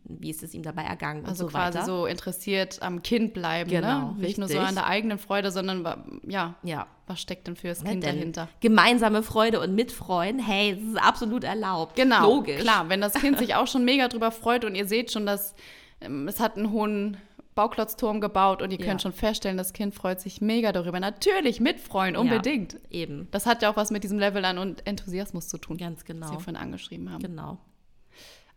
[0.04, 1.86] wie ist es ihm dabei ergangen Also und so quasi weiter.
[1.86, 4.20] so interessiert am Kind bleiben, Genau, ne?
[4.20, 4.68] Nicht nur so richtig.
[4.68, 6.86] an der eigenen Freude, sondern ja, Ja.
[7.08, 8.48] was steckt denn fürs Ne, Kind dahinter?
[8.60, 11.96] Gemeinsame Freude und Mitfreuen, hey, das ist absolut erlaubt.
[11.96, 12.60] Genau, Logisch.
[12.60, 15.56] klar, wenn das Kind sich auch schon mega drüber freut und ihr seht schon, dass
[16.00, 17.16] ähm, es hat einen hohen
[17.58, 18.86] Bauklotzturm gebaut und ihr Ja.
[18.86, 21.00] könnt schon feststellen, das Kind freut sich mega darüber.
[21.00, 22.76] Natürlich mitfreuen, unbedingt.
[22.88, 25.98] Eben, Das hat ja auch was mit diesem Level an und Enthusiasmus zu tun, ganz
[26.00, 26.30] was genau.
[26.30, 27.20] wir vorhin angeschrieben haben.
[27.20, 27.58] Genau.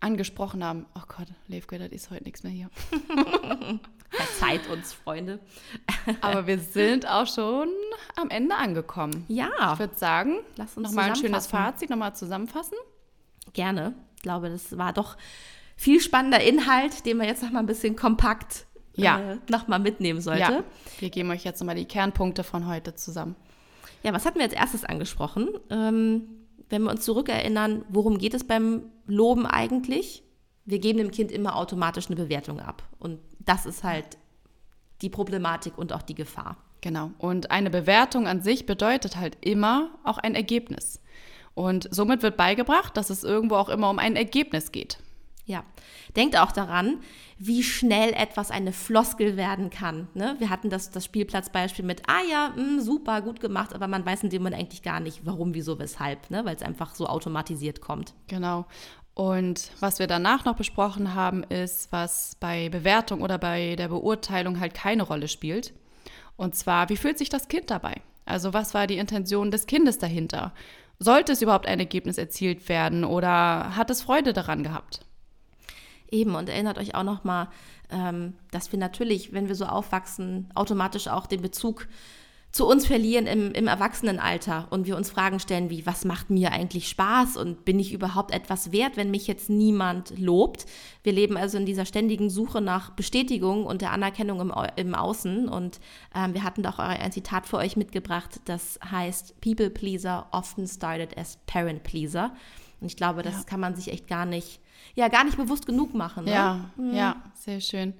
[0.01, 0.85] Angesprochen haben.
[0.95, 2.69] Oh Gott, Levke, das ist heute nichts mehr hier.
[4.09, 5.39] Verzeiht uns, Freunde.
[6.21, 7.69] Aber wir sind auch schon
[8.15, 9.25] am Ende angekommen.
[9.29, 11.47] Ja, Ich würde sagen, Lass uns nochmal ein schönes.
[11.47, 12.77] Fazit, nochmal zusammenfassen.
[13.53, 13.93] gerne.
[14.17, 15.17] Ich glaube, das war doch
[15.75, 19.33] viel spannender Inhalt, den man jetzt noch mal ein bisschen kompakt Ja.
[19.33, 20.41] äh, noch mal mitnehmen sollte.
[20.41, 20.63] Ja,
[20.99, 23.35] wir geben euch jetzt nochmal die Kernpunkte von heute zusammen.
[24.03, 25.49] Ja, was hatten wir als erstes angesprochen?
[25.69, 26.23] Ähm,
[26.69, 30.23] wenn wir uns zurückerinnern, worum geht es beim Loben eigentlich?
[30.65, 32.83] Wir geben dem Kind immer automatisch eine Bewertung ab.
[32.99, 34.17] Und das ist halt
[35.01, 36.57] die Problematik und auch die Gefahr.
[36.81, 37.11] Genau.
[37.17, 40.99] Und eine Bewertung an sich bedeutet halt immer auch ein Ergebnis.
[41.53, 44.97] Und somit wird beigebracht, dass es irgendwo auch immer um ein Ergebnis geht.
[45.45, 45.63] Ja,
[46.15, 47.01] denkt auch daran,
[47.43, 50.07] wie schnell etwas eine Floskel werden kann.
[50.13, 50.35] Ne?
[50.37, 54.21] Wir hatten das, das Spielplatzbeispiel mit, ah ja, mh, super, gut gemacht, aber man weiß
[54.21, 56.45] in dem Moment eigentlich gar nicht, warum, wieso, weshalb, ne?
[56.45, 58.13] weil es einfach so automatisiert kommt.
[58.27, 58.67] Genau.
[59.15, 64.59] Und was wir danach noch besprochen haben, ist, was bei Bewertung oder bei der Beurteilung
[64.59, 65.73] halt keine Rolle spielt.
[66.37, 68.01] Und zwar, wie fühlt sich das Kind dabei?
[68.25, 70.53] Also was war die Intention des Kindes dahinter?
[70.99, 75.01] Sollte es überhaupt ein Ergebnis erzielt werden oder hat es Freude daran gehabt?
[76.11, 77.47] Eben, und erinnert euch auch nochmal,
[77.89, 81.87] ähm, dass wir natürlich, wenn wir so aufwachsen, automatisch auch den Bezug
[82.51, 86.51] zu uns verlieren im, im Erwachsenenalter und wir uns Fragen stellen wie, was macht mir
[86.51, 90.65] eigentlich Spaß und bin ich überhaupt etwas wert, wenn mich jetzt niemand lobt?
[91.01, 95.47] Wir leben also in dieser ständigen Suche nach Bestätigung und der Anerkennung im, im Außen
[95.47, 95.79] und
[96.13, 100.67] ähm, wir hatten da auch ein Zitat für euch mitgebracht, das heißt, People Pleaser often
[100.67, 102.33] started as Parent Pleaser.
[102.81, 103.43] Und ich glaube, das Ja.
[103.43, 104.59] kann man sich echt gar nicht,
[104.95, 106.25] ja, gar nicht bewusst genug machen.
[106.25, 106.31] Ne?
[106.31, 107.93] Ja, ja, sehr schön.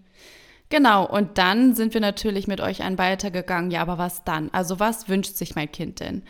[0.70, 3.72] Genau, und dann sind wir natürlich mit euch einen weitergegangen.
[3.72, 4.50] Ja, aber was dann?
[4.54, 6.24] Also was wünscht sich mein Kind denn?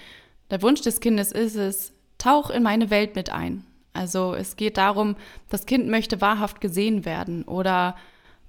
[0.49, 3.63] Der Wunsch des Kindes ist es, tauch in meine Welt mit ein.
[3.93, 5.15] Also es geht darum,
[5.49, 7.95] das Kind möchte wahrhaft gesehen werden oder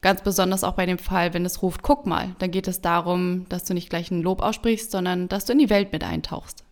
[0.01, 3.49] ganz besonders auch bei dem Fall, wenn es ruft, guck mal, dann geht es darum,
[3.49, 6.65] dass du nicht gleich ein Lob aussprichst, sondern dass du in die Welt mit eintauchst.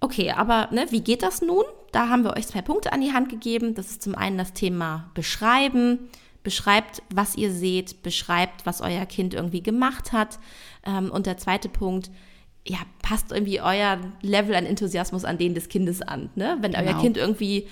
[0.00, 1.64] Okay, aber ne, wie geht das nun?
[1.92, 3.74] Da haben wir euch zwei Punkte an die Hand gegeben.
[3.74, 6.08] Das ist zum einen das Thema Beschreiben.
[6.44, 10.38] Beschreibt, was ihr seht, beschreibt, was euer Kind irgendwie gemacht hat.
[10.86, 12.10] Ähm, und der zweite Punkt,
[12.66, 16.30] ja, passt irgendwie euer Level an Enthusiasmus an den des Kindes an.
[16.36, 16.58] Ne?
[16.60, 17.00] Wenn euer Genau.
[17.00, 17.66] Kind irgendwie,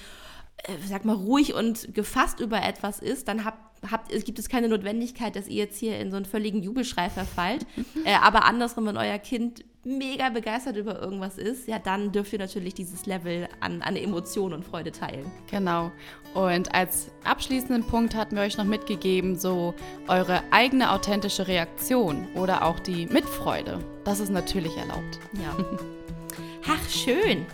[0.65, 3.61] äh, sag mal, ruhig und gefasst über etwas ist, dann habt,
[3.91, 7.67] habt, gibt es keine Notwendigkeit, dass ihr jetzt hier in so einen völligen Jubelschrei verfallt.
[8.05, 12.41] äh, aber andersrum, wenn euer Kind mega begeistert über irgendwas ist, ja, dann dürft ihr
[12.41, 15.31] natürlich dieses Level an, an Emotion und Freude teilen.
[15.49, 15.93] Genau.
[16.35, 19.75] Und als abschließenden Punkt hatten wir euch noch mitgegeben, so
[20.09, 23.79] eure eigene authentische Reaktion oder auch die Mitfreude.
[24.05, 25.21] Das ist natürlich erlaubt.
[25.35, 25.57] Ja.
[26.69, 27.47] Ach, schön.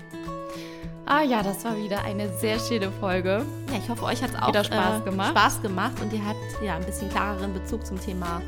[1.04, 3.44] Ah ja, das war wieder eine sehr schöne Folge.
[3.70, 5.30] Ja, ich hoffe, euch hat es auch Wieder Spaß äh, gemacht.
[5.30, 8.40] Spaß gemacht und ihr habt ja ein bisschen klareren Bezug zum Thema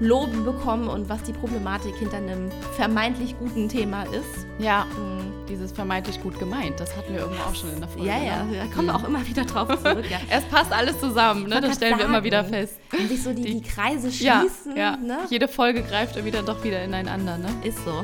[0.00, 4.46] Loben bekommen und was die Problematik hinter einem vermeintlich guten Thema ist.
[4.58, 8.08] Ja, mh, dieses vermeintlich gut gemeint, das hatten wir irgendwo auch schon in der Folge.
[8.08, 8.58] Ja, ja, ne?
[8.58, 10.04] da kommen wir auch immer wieder drauf zurück.
[10.10, 10.18] Ja.
[10.28, 11.60] Es passt alles zusammen, ne?
[11.60, 12.24] das stellen wir immer sagen.
[12.26, 12.78] wieder fest.
[12.90, 14.96] Wenn sich so die, die, Die- Kreise Ja, schließen, ja.
[14.96, 15.18] ne?
[15.30, 17.48] Jede Folge greift dann doch wieder ineinander, ne?
[17.62, 18.02] ist so.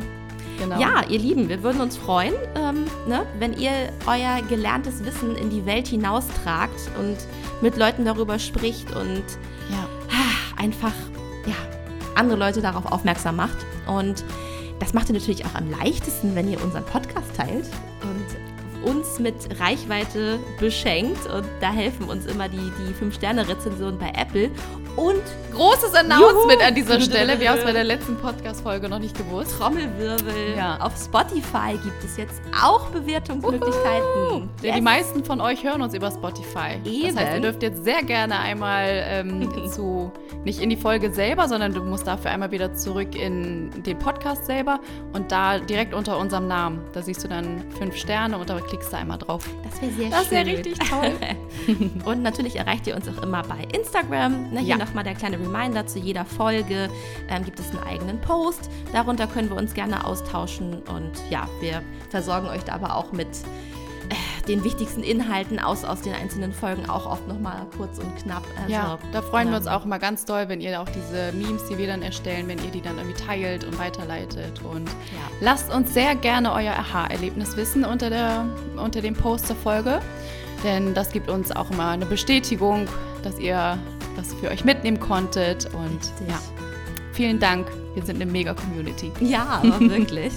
[0.59, 0.78] Genau.
[0.78, 3.70] Ja, ihr Lieben, wir würden uns freuen, ähm, ne, wenn ihr
[4.07, 7.16] euer gelerntes Wissen in die Welt hinaustragt und
[7.62, 9.22] mit Leuten darüber spricht und
[9.70, 9.88] ja.
[10.11, 10.92] ah, einfach
[11.46, 11.55] ja,
[12.14, 13.57] andere Leute darauf aufmerksam macht.
[13.87, 14.25] Und
[14.79, 17.66] das macht ihr natürlich auch am leichtesten, wenn ihr unseren Podcast teilt
[18.03, 18.51] und
[18.84, 21.26] uns mit Reichweite beschenkt.
[21.26, 24.50] Und da helfen uns immer die, die 5-Sterne-Rezensionen bei Apple.
[24.96, 25.22] Und
[25.54, 26.66] Großes Announcement Juhu.
[26.68, 27.38] an dieser Stelle.
[27.40, 29.52] Wir haben es bei der letzten Podcast-Folge noch nicht gewusst.
[29.58, 30.54] Trommelwirbel.
[30.56, 30.78] Ja.
[30.80, 34.50] Auf Spotify gibt es jetzt auch Bewertungsmöglichkeiten.
[34.62, 36.78] Ja, Die meisten von euch hören uns über Spotify.
[36.85, 37.14] Eben.
[37.14, 40.12] Das heißt, ihr dürft jetzt sehr gerne einmal ähm, zu,
[40.44, 44.46] nicht in die Folge selber, sondern du musst dafür einmal wieder zurück in den Podcast
[44.46, 44.80] selber
[45.12, 46.80] und da direkt unter unserem Namen.
[46.92, 49.46] Da siehst du dann fünf Sterne und da klickst du einmal drauf.
[49.64, 50.31] Das wäre sehr Das schön.
[50.46, 51.12] wäre richtig toll.
[52.06, 54.50] Und natürlich erreicht ihr uns auch immer bei Instagram.
[54.50, 54.77] Ne, hier Ja.
[54.79, 56.88] nochmal der kleine Reminder zu jeder Folge.
[57.29, 58.70] Ähm, gibt es einen eigenen Post.
[58.94, 60.83] Darunter können wir uns gerne austauschen.
[60.85, 63.29] Und ja, wir versorgen euch da aber auch mit
[64.48, 68.42] den wichtigsten Inhalten aus, aus den einzelnen Folgen auch oft nochmal kurz und knapp.
[68.60, 71.66] Also, ja, da freuen wir uns auch immer ganz doll, wenn ihr auch diese Memes,
[71.68, 74.60] die wir dann erstellen, wenn ihr die dann irgendwie teilt und weiterleitet.
[74.64, 74.94] Und Ja.
[75.40, 78.44] lasst uns sehr gerne euer Aha-Erlebnis wissen unter, der,
[78.76, 80.00] unter dem Post zur Folge.
[80.64, 82.86] Denn das gibt uns auch immer eine Bestätigung,
[83.22, 83.78] dass ihr
[84.16, 85.66] das für euch mitnehmen konntet.
[85.74, 86.28] Und Richtig.
[86.28, 86.38] ja,
[87.12, 87.66] vielen Dank.
[87.94, 89.12] Wir sind eine mega Community.
[89.20, 90.32] Ja, aber wirklich.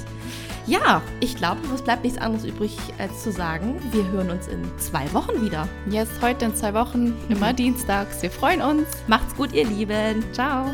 [0.68, 4.64] Ja, ich glaube, es bleibt nichts anderes übrig, als zu sagen, wir hören uns in
[4.80, 5.68] zwei Wochen wieder.
[5.90, 8.22] Jetzt heute in zwei Wochen, immer dienstags.
[8.24, 8.88] Wir freuen uns.
[9.08, 10.24] Macht's gut, ihr Lieben.
[10.34, 10.74] Ciao.